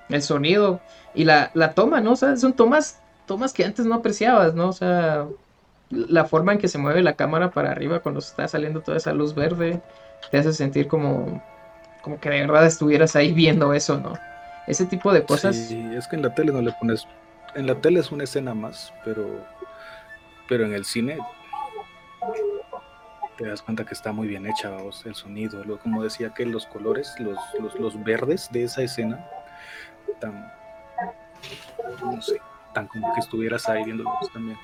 [0.10, 0.82] El sonido
[1.14, 2.12] y la, la toma, ¿no?
[2.12, 4.70] O sea, son tomas, tomas que antes no apreciabas, ¿no?
[4.70, 5.26] O sea,
[5.90, 9.14] la forma en que se mueve la cámara para arriba cuando está saliendo toda esa
[9.14, 9.82] luz verde
[10.32, 11.42] te hace sentir como,
[12.02, 14.14] como que de verdad estuvieras ahí viendo eso, ¿no?
[14.68, 15.56] Ese tipo de cosas.
[15.56, 17.08] Sí, es que en la tele no le pones.
[17.54, 19.46] En la tele es una escena más, pero.
[20.48, 21.20] Pero en el cine.
[23.38, 25.64] Te das cuenta que está muy bien hecha, vos, el sonido.
[25.66, 27.38] Lo, como decía que los colores, los,
[27.78, 29.28] los, verdes de esa escena,
[30.22, 30.52] tan.
[32.02, 32.40] No sé,
[32.74, 34.58] tan como que estuvieras ahí viendo también.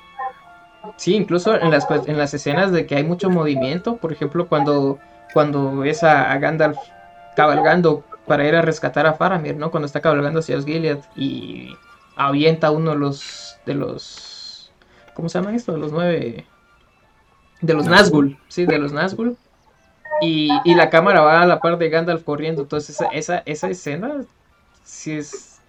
[0.96, 5.00] Sí, incluso en las, en las escenas de que hay mucho movimiento, por ejemplo, cuando,
[5.34, 6.78] cuando ves a Gandalf
[7.36, 9.72] cabalgando para ir a rescatar a Faramir, ¿no?
[9.72, 11.76] Cuando está cabalgando hacia Osgiliath y
[12.16, 14.72] avienta uno de los, de los,
[15.14, 15.74] ¿cómo se llama esto?
[15.74, 16.46] De los nueve,
[17.60, 19.36] de los Nazgûl, sí, de los Nazgûl.
[20.22, 23.70] Y, y, la cámara va a la par de Gandalf corriendo, entonces esa, esa, esa
[23.70, 24.24] escena
[24.82, 25.60] sí es,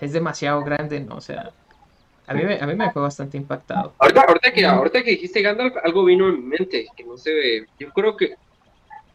[0.00, 1.16] es demasiado grande, ¿no?
[1.16, 1.50] O sea,
[2.28, 3.92] a mí, me, a mí me dejó bastante impactado.
[3.98, 7.34] Ahorita, ahorita, que, ahorita que dijiste Gandalf, algo vino en mi mente, que no se
[7.34, 7.66] ve.
[7.80, 8.36] Yo creo que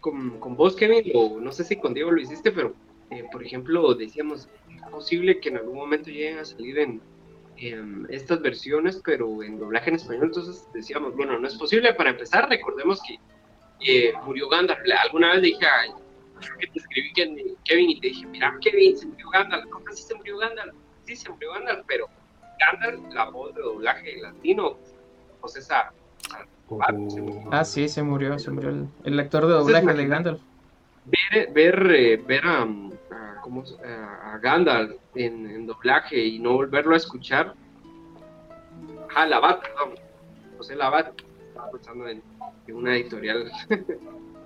[0.04, 2.76] con, con vos, Kevin, o no sé si con Diego lo hiciste, pero
[3.10, 7.02] eh, por ejemplo, decíamos, es posible que en algún momento lleguen a salir en,
[7.56, 10.26] em, estas versiones, pero en doblaje en español.
[10.26, 11.94] Entonces decíamos, bueno, no es posible.
[11.94, 13.02] Para empezar, recordemos
[13.80, 14.82] que murió Gandalf.
[15.06, 15.96] Alguna vez le dije a
[16.60, 19.70] que te escribí Kevin y te dije, mira, Kevin, se murió Gandalf.
[19.70, 20.76] ¿Cómo así se murió Gandalf?
[21.06, 22.10] Sí, se murió Gandalf, pero
[22.60, 24.78] Gandalf, la voz de doblaje latino,
[25.40, 25.94] pues esa.
[26.76, 27.50] Oh.
[27.52, 30.42] Ah, sí, se murió, se murió el, actor de doblaje de Gandalf.
[31.06, 37.54] Ver, ver, eh, ver a, a, Gandalf en, doblaje y no volverlo a escuchar.
[39.16, 39.96] Ah, Labat, perdón.
[40.58, 41.14] José Labat,
[41.48, 42.22] estaba pensando en,
[42.70, 43.52] una editorial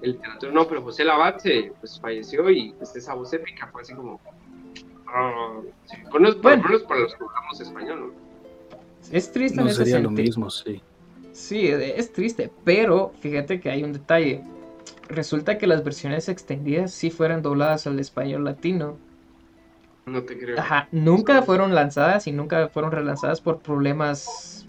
[0.01, 3.81] el literatura, no, pero José Labat se, pues, falleció y pues, esa voz épica fue
[3.81, 4.19] así como
[5.13, 5.61] Ah,
[6.11, 8.13] por, lo menos para los que hablamos español,
[9.11, 10.81] Es triste no sería lo mismo, sí.
[11.37, 14.41] Sí, es triste, pero fíjate que hay un detalle.
[15.07, 18.97] Resulta que las versiones extendidas sí fueran dobladas al español latino.
[20.07, 20.59] No te creo.
[20.59, 24.65] Ajá, nunca fueron lanzadas y nunca fueron relanzadas por problemas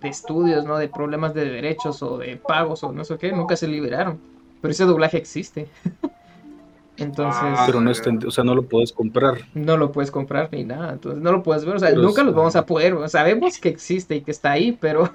[0.00, 0.78] de estudios, ¿no?
[0.78, 4.20] De problemas de derechos o de pagos o no sé qué, nunca se liberaron.
[4.60, 5.66] Pero ese doblaje existe.
[6.96, 7.42] Entonces.
[7.42, 9.38] Ah, pero no es, o sea, no lo puedes comprar.
[9.54, 10.92] No lo puedes comprar ni nada.
[10.92, 11.74] Entonces no lo puedes ver.
[11.74, 12.96] O sea, nunca los vamos a poder.
[13.08, 15.10] Sabemos que existe y que está ahí, pero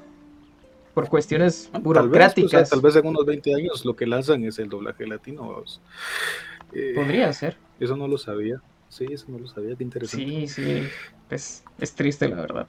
[0.97, 2.71] por cuestiones burocráticas.
[2.71, 5.63] Tal vez, en unos 20 años lo que lanzan es el doblaje latino.
[6.73, 7.55] Eh, Podría ser.
[7.79, 8.63] Eso no lo sabía.
[8.89, 9.75] Sí, eso no lo sabía.
[9.75, 10.25] Qué interesante.
[10.25, 10.87] Sí, sí.
[11.29, 12.67] Es, es triste, la verdad.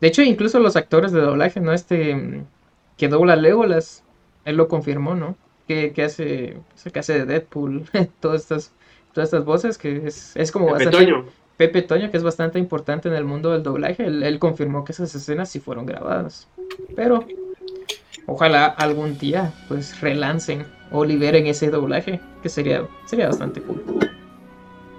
[0.00, 1.72] De hecho, incluso los actores de doblaje, ¿no?
[1.72, 2.44] Este
[2.96, 4.04] que dobla Legolas,
[4.44, 5.36] él lo confirmó, ¿no?
[5.66, 6.56] que, hace,
[6.92, 7.84] que hace de Deadpool,
[8.20, 8.72] todas estas,
[9.12, 11.24] todas estas voces, que es, es como Toño.
[11.62, 15.14] Pepe Toño, que es bastante importante en el mundo del doblaje, él, confirmó que esas
[15.14, 16.48] escenas sí fueron grabadas.
[16.96, 17.24] Pero
[18.26, 23.80] ojalá algún día pues relancen o liberen ese doblaje, que sería, sería bastante cool.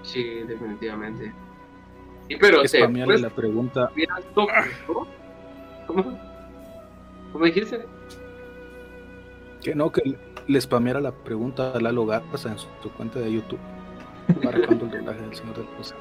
[0.03, 1.33] Sí, definitivamente.
[2.29, 3.91] Y pero pues, la pregunta.
[4.33, 6.17] ¿Cómo?
[7.33, 7.85] ¿Cómo dijiste?
[9.61, 13.59] Que no, que le spameara la pregunta a Lalo Garza en su, cuenta de YouTube
[14.41, 15.93] para cuando el doblaje del Señor de los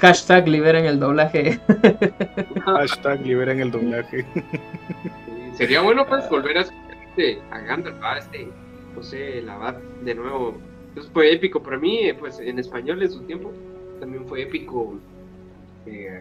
[0.00, 1.58] Hashtag liberen el doblaje.
[2.64, 4.26] Hashtag liberen el doblaje.
[5.54, 8.48] Sería bueno pues volver a escuchar este, a Gandalf, a este
[8.94, 10.54] José Labat de nuevo.
[10.88, 13.52] Entonces fue épico para mí, pues en español en su tiempo
[14.00, 14.98] también fue épico
[15.86, 16.20] eh,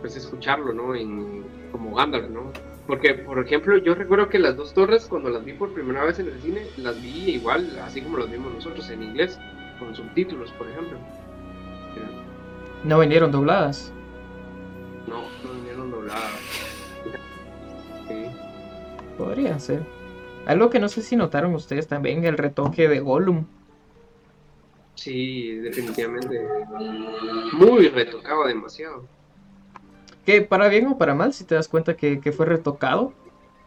[0.00, 0.94] pues escucharlo, ¿no?
[0.94, 2.52] En, como Gandalf, ¿no?
[2.86, 6.18] Porque, por ejemplo, yo recuerdo que las dos torres, cuando las vi por primera vez
[6.20, 9.38] en el cine, las vi igual, así como las vimos nosotros, en inglés,
[9.78, 10.98] con subtítulos, por ejemplo.
[12.84, 13.92] ¿No vinieron dobladas?
[15.08, 16.30] No, no vinieron dobladas.
[18.06, 18.26] Sí.
[19.18, 19.82] Podría ser.
[20.46, 23.46] Algo que no sé si notaron ustedes también, el retoque de Gollum.
[24.94, 26.40] Sí, definitivamente.
[27.52, 29.15] Muy retocado demasiado.
[30.26, 33.12] Que para bien o para mal, si te das cuenta que, fue retocado.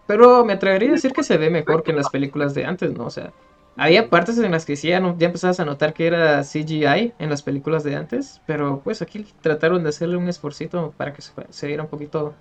[0.06, 2.92] Pero me atrevería a decir que se ve mejor que en las películas de antes,
[2.92, 3.06] ¿no?
[3.06, 3.32] O sea,
[3.78, 7.14] había partes en las que sí ya, no, ya empezabas a notar que era CGI
[7.18, 11.22] en las películas de antes, pero pues aquí trataron de hacerle un esforcito para que
[11.22, 12.34] se, viera un poquito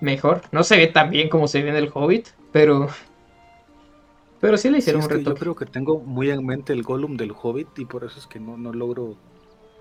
[0.00, 0.42] mejor.
[0.52, 2.88] No se ve tan bien como se ve en el Hobbit, pero
[4.40, 5.24] pero sí le hicieron un retoque.
[5.24, 8.26] Yo creo que tengo muy en mente el Gollum del Hobbit y por eso es
[8.26, 9.16] que no, no logro,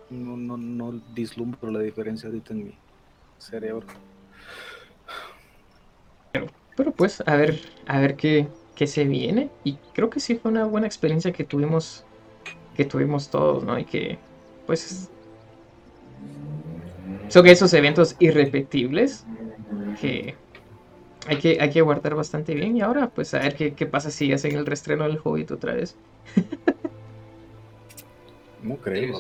[0.10, 2.78] no, no, no dislumbro la diferencia ahorita en mí
[3.40, 3.86] cerebro.
[6.76, 9.50] Pero, pues, a ver, a ver qué, qué, se viene.
[9.64, 12.06] Y creo que sí fue una buena experiencia que tuvimos,
[12.76, 13.78] que tuvimos todos, ¿no?
[13.78, 14.18] Y que,
[14.66, 15.10] pues,
[17.28, 19.26] son esos eventos irrepetibles
[20.00, 20.36] que
[21.28, 22.78] hay que, hay que guardar bastante bien.
[22.78, 25.74] Y ahora, pues, a ver qué, qué pasa si hacen el restreno del Hobbit otra
[25.74, 25.98] vez.
[28.64, 29.20] no creo.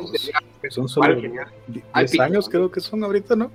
[0.69, 1.19] Son solo
[1.67, 3.51] 10 años, creo que son ahorita, ¿no?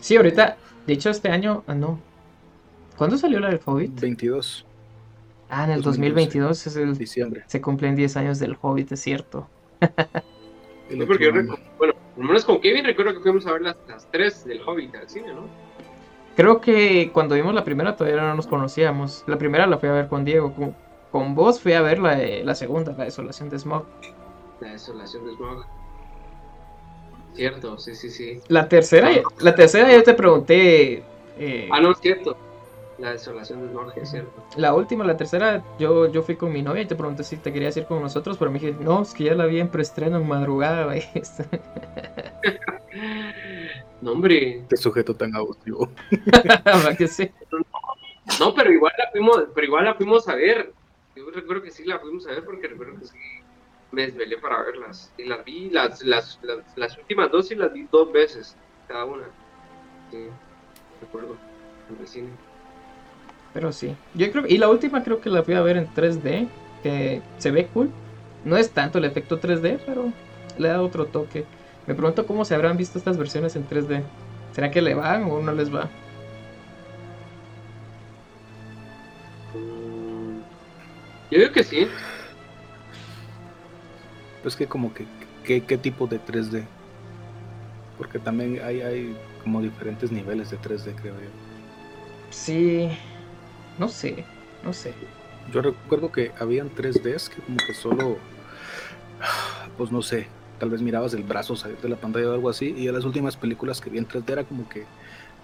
[0.00, 0.16] Sí.
[0.16, 1.98] ahorita, de hecho este año, ah, no.
[2.96, 3.98] ¿Cuándo salió la del Hobbit?
[4.00, 4.66] 22.
[5.48, 7.44] Ah, en el 2022 es el diciembre.
[7.46, 9.48] Se cumplen 10 años del Hobbit, es cierto.
[11.06, 14.44] porque bueno, por lo menos con Kevin recuerdo que fuimos a ver las, las tres
[14.44, 15.48] del Hobbit al cine, ¿no?
[16.36, 19.24] Creo que cuando vimos la primera todavía no nos conocíamos.
[19.26, 20.54] La primera la fui a ver con Diego.
[20.54, 20.76] Con,
[21.10, 23.84] con vos fui a ver la, la segunda, la desolación de Smog.
[24.60, 25.66] La desolación de Smog.
[27.40, 28.38] Cierto, sí, sí, sí.
[28.48, 31.02] La tercera, la tercera yo te pregunté.
[31.38, 32.36] Eh, ah, no, es cierto.
[32.98, 34.44] La desolación de Norge, es cierto.
[34.58, 37.50] La última, la tercera, yo, yo fui con mi novia y te pregunté si te
[37.50, 40.18] querías ir con nosotros, pero me dije, no, es que ya la vi en preestreno
[40.18, 40.94] en madrugada.
[44.02, 44.62] no, hombre.
[44.68, 45.88] Qué sujeto tan abusivo.
[46.98, 47.30] que sí?
[48.38, 50.74] No, pero igual la fuimos, pero igual la fuimos a ver.
[51.16, 53.16] Yo recuerdo que sí la fuimos a ver porque recuerdo que sí
[53.92, 55.12] me desvelé para verlas.
[55.18, 56.38] Y las vi, las, las,
[56.76, 58.56] las, últimas dos y las vi dos veces,
[58.88, 59.24] cada una.
[60.10, 60.26] Sí,
[61.00, 61.36] recuerdo,
[61.88, 62.28] en el cine.
[63.52, 66.48] Pero sí, yo creo, y la última creo que la fui a ver en 3D,
[66.82, 67.90] que se ve cool.
[68.44, 70.12] No es tanto el efecto 3D, pero
[70.56, 71.44] le da otro toque.
[71.86, 74.02] Me pregunto cómo se habrán visto estas versiones en 3D.
[74.52, 75.88] ¿Será que le van o no les va?
[79.54, 80.40] Mm,
[81.30, 81.88] yo digo que sí.
[84.42, 85.06] Pues que como que,
[85.44, 86.64] ¿qué tipo de 3D?
[87.98, 91.28] Porque también hay, hay como diferentes niveles de 3D, creo yo.
[92.30, 92.88] Sí,
[93.78, 94.24] no sé,
[94.64, 94.94] no sé.
[95.52, 98.16] Yo recuerdo que habían 3Ds que como que solo,
[99.76, 100.28] pues no sé,
[100.58, 103.04] tal vez mirabas el brazo salir de la pantalla o algo así, y en las
[103.04, 104.84] últimas películas que vi en 3D era como que,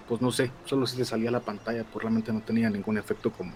[0.08, 3.30] pues no sé, solo si te salía la pantalla, pues realmente no tenía ningún efecto
[3.32, 3.52] como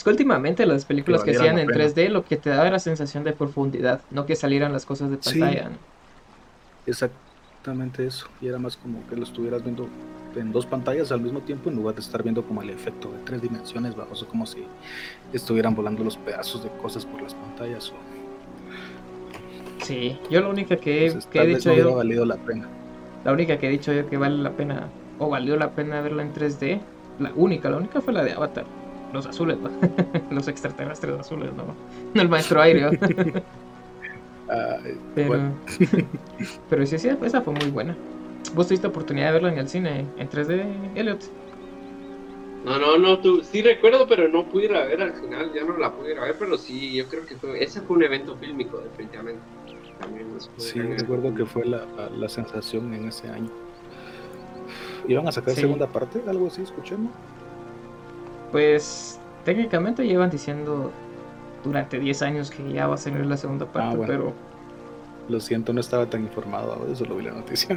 [0.00, 3.22] es que últimamente las películas que, hacían en 3D lo que te daba era sensación
[3.22, 5.72] de profundidad, no que salieran las cosas de pantalla.
[6.86, 8.26] Exactamente eso.
[8.40, 9.90] Y era más como que lo estuvieras viendo
[10.36, 13.18] en dos pantallas al mismo tiempo en lugar de estar viendo como el efecto de
[13.26, 14.64] tres dimensiones, bajo eso como si
[15.34, 17.92] estuvieran volando los pedazos de cosas por las pantallas.
[19.82, 21.96] Sí, yo la única que, he dicho yo...
[21.96, 22.66] valido la pena.
[23.22, 24.88] La única que he dicho yo que vale la pena,
[25.18, 26.80] o valió la pena verla en 3D,
[27.18, 28.79] la única, la única fue la de Avatar
[29.12, 29.58] los azules,
[30.30, 31.74] los extraterrestres azules, no,
[32.14, 32.98] no el maestro aire.
[35.14, 35.52] pero,
[36.70, 37.96] pero sí, sí, esa fue muy buena.
[38.54, 41.20] ¿Vos tuviste oportunidad de verla en el cine en 3D, Elliot?
[42.64, 45.64] No, no, no, tú, sí recuerdo, pero no pude ir a ver al final, ya
[45.64, 48.02] no la pude ir a ver, pero sí, yo creo que fue, ese fue un
[48.02, 49.40] evento fílmico, definitivamente.
[50.58, 53.50] sí, recuerdo que fue la, la, sensación en ese año.
[55.08, 56.20] ¿Iban a sacar segunda parte?
[56.26, 56.62] ¿Algo así?
[56.62, 57.10] Escuchemos.
[58.52, 60.90] Pues técnicamente llevan diciendo
[61.64, 64.32] durante 10 años que ya va a salir la segunda ah, parte, pero...
[65.28, 67.76] Lo siento, no estaba tan informado, ahora solo vi la noticia.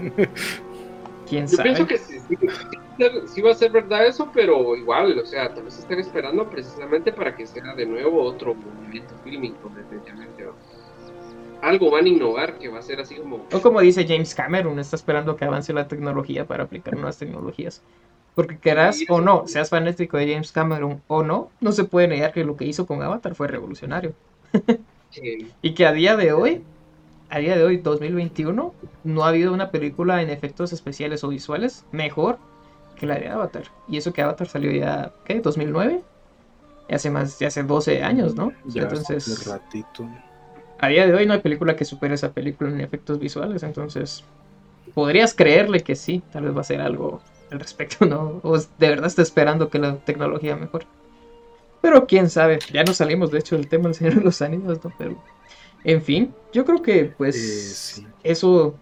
[1.29, 1.75] ¿Quién sabe?
[1.75, 5.77] Yo pienso que sí, va a ser verdad eso, pero igual, o sea, tal vez
[5.77, 10.45] están esperando precisamente para que sea de nuevo otro movimiento fílmico, definitivamente.
[11.61, 13.45] Algo van a innovar que va a ser así como...
[13.51, 17.81] O como dice James Cameron, está esperando que avance la tecnología para aplicar nuevas tecnologías.
[18.35, 22.33] Porque querás o no, seas fanático de James Cameron o no, no se puede negar
[22.33, 24.13] que lo que hizo con Avatar fue revolucionario.
[25.61, 26.63] y que a día de hoy,
[27.29, 28.73] a día de hoy, 2021,
[29.03, 32.39] no ha habido una película en efectos especiales o visuales mejor
[32.95, 33.65] que la de Avatar.
[33.87, 35.41] Y eso que Avatar salió ya, ¿qué?
[35.41, 36.01] ¿2009?
[36.89, 38.51] Hace más, ya hace 12 años, ¿no?
[38.65, 40.07] Ya entonces, ratito.
[40.79, 44.23] A día de hoy no hay película que supere esa película en efectos visuales, entonces
[44.93, 47.21] podrías creerle que sí, tal vez va a ser algo
[47.53, 48.39] al respecto, ¿no?
[48.43, 50.85] O de verdad está esperando que la tecnología mejore.
[51.81, 54.83] Pero quién sabe, ya no salimos de hecho del tema del Señor de los Anillos,
[54.83, 54.93] ¿no?
[54.97, 55.15] Pero,
[55.83, 58.75] en fin, yo creo que pues eh, eso,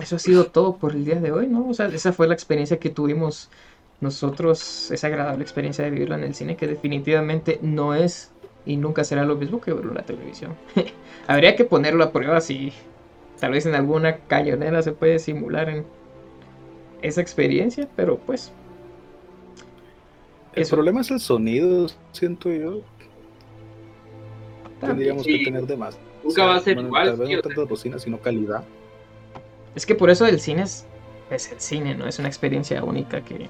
[0.00, 1.68] eso ha sido todo por el día de hoy, ¿no?
[1.68, 3.48] O sea, esa fue la experiencia que tuvimos
[4.00, 8.32] nosotros, esa agradable experiencia de vivirla en el cine, que definitivamente no es
[8.66, 10.54] y nunca será lo mismo que verlo en la televisión.
[11.26, 12.72] Habría que ponerlo a prueba si
[13.40, 15.84] tal vez en alguna cañonera se puede simular en
[17.02, 18.52] esa experiencia, pero pues...
[20.54, 22.82] El problema es el sonido, siento yo.
[24.80, 25.98] Tendríamos que tener de más.
[26.24, 27.18] Nunca va a ser igual.
[27.18, 28.64] no tanto bocina, sino calidad.
[29.74, 30.86] Es que por eso el cine es,
[31.30, 32.06] es el cine, ¿no?
[32.06, 33.48] Es una experiencia única que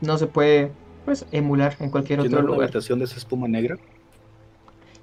[0.00, 0.72] no se puede
[1.04, 2.58] pues emular en cualquier otro lugar.
[2.58, 3.78] la habitación de esa espuma negra?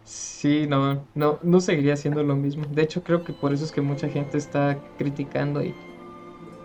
[0.04, 2.66] Sí, no, no, no seguiría siendo lo mismo.
[2.72, 5.74] De hecho, creo que por eso es que mucha gente está criticando y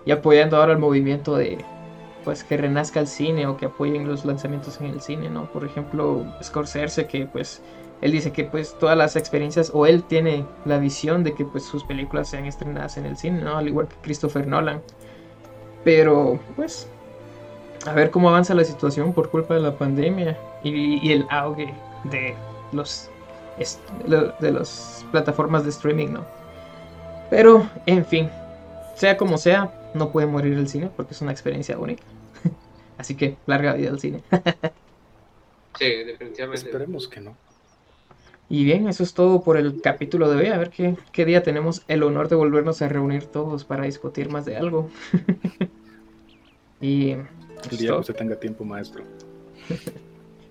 [0.05, 1.65] y apoyando ahora el movimiento de
[2.25, 5.47] pues que renazca el cine o que apoyen los lanzamientos en el cine, ¿no?
[5.47, 7.63] Por ejemplo, Scorsese que pues
[8.01, 11.65] él dice que pues todas las experiencias o él tiene la visión de que pues
[11.65, 13.57] sus películas sean estrenadas en el cine, ¿no?
[13.57, 14.81] Al igual que Christopher Nolan.
[15.85, 16.89] Pero pues
[17.87, 21.75] a ver cómo avanza la situación por culpa de la pandemia y, el auge
[22.05, 22.35] de
[22.73, 23.09] los
[24.07, 26.25] de las plataformas de streaming, ¿no?
[27.31, 28.31] Pero en fin,
[28.95, 32.03] sea como sea, no puede morir el cine porque es una experiencia única.
[32.99, 34.23] Así que larga vida al cine.
[35.79, 36.67] sí, definitivamente.
[36.67, 37.37] Esperemos que no.
[38.49, 40.47] Y bien, eso es todo por el capítulo de hoy.
[40.49, 44.29] A ver qué, qué día tenemos el honor de volvernos a reunir todos para discutir
[44.31, 44.91] más de algo.
[46.81, 47.13] y.
[47.13, 49.05] El día que usted tenga tiempo, maestro.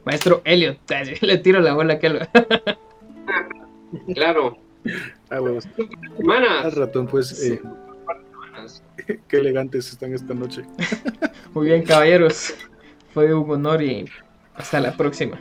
[0.06, 0.80] maestro Elliot,
[1.22, 2.28] le tiro la bola a aquel.
[4.16, 4.58] claro.
[5.30, 5.39] Ah.
[6.64, 7.44] Al ratón, pues.
[7.44, 7.62] Eh,
[9.28, 10.64] Qué elegantes están esta noche.
[11.53, 12.53] Muy bien, caballeros.
[13.14, 14.05] Fue un honor y
[14.55, 15.39] hasta la próxima.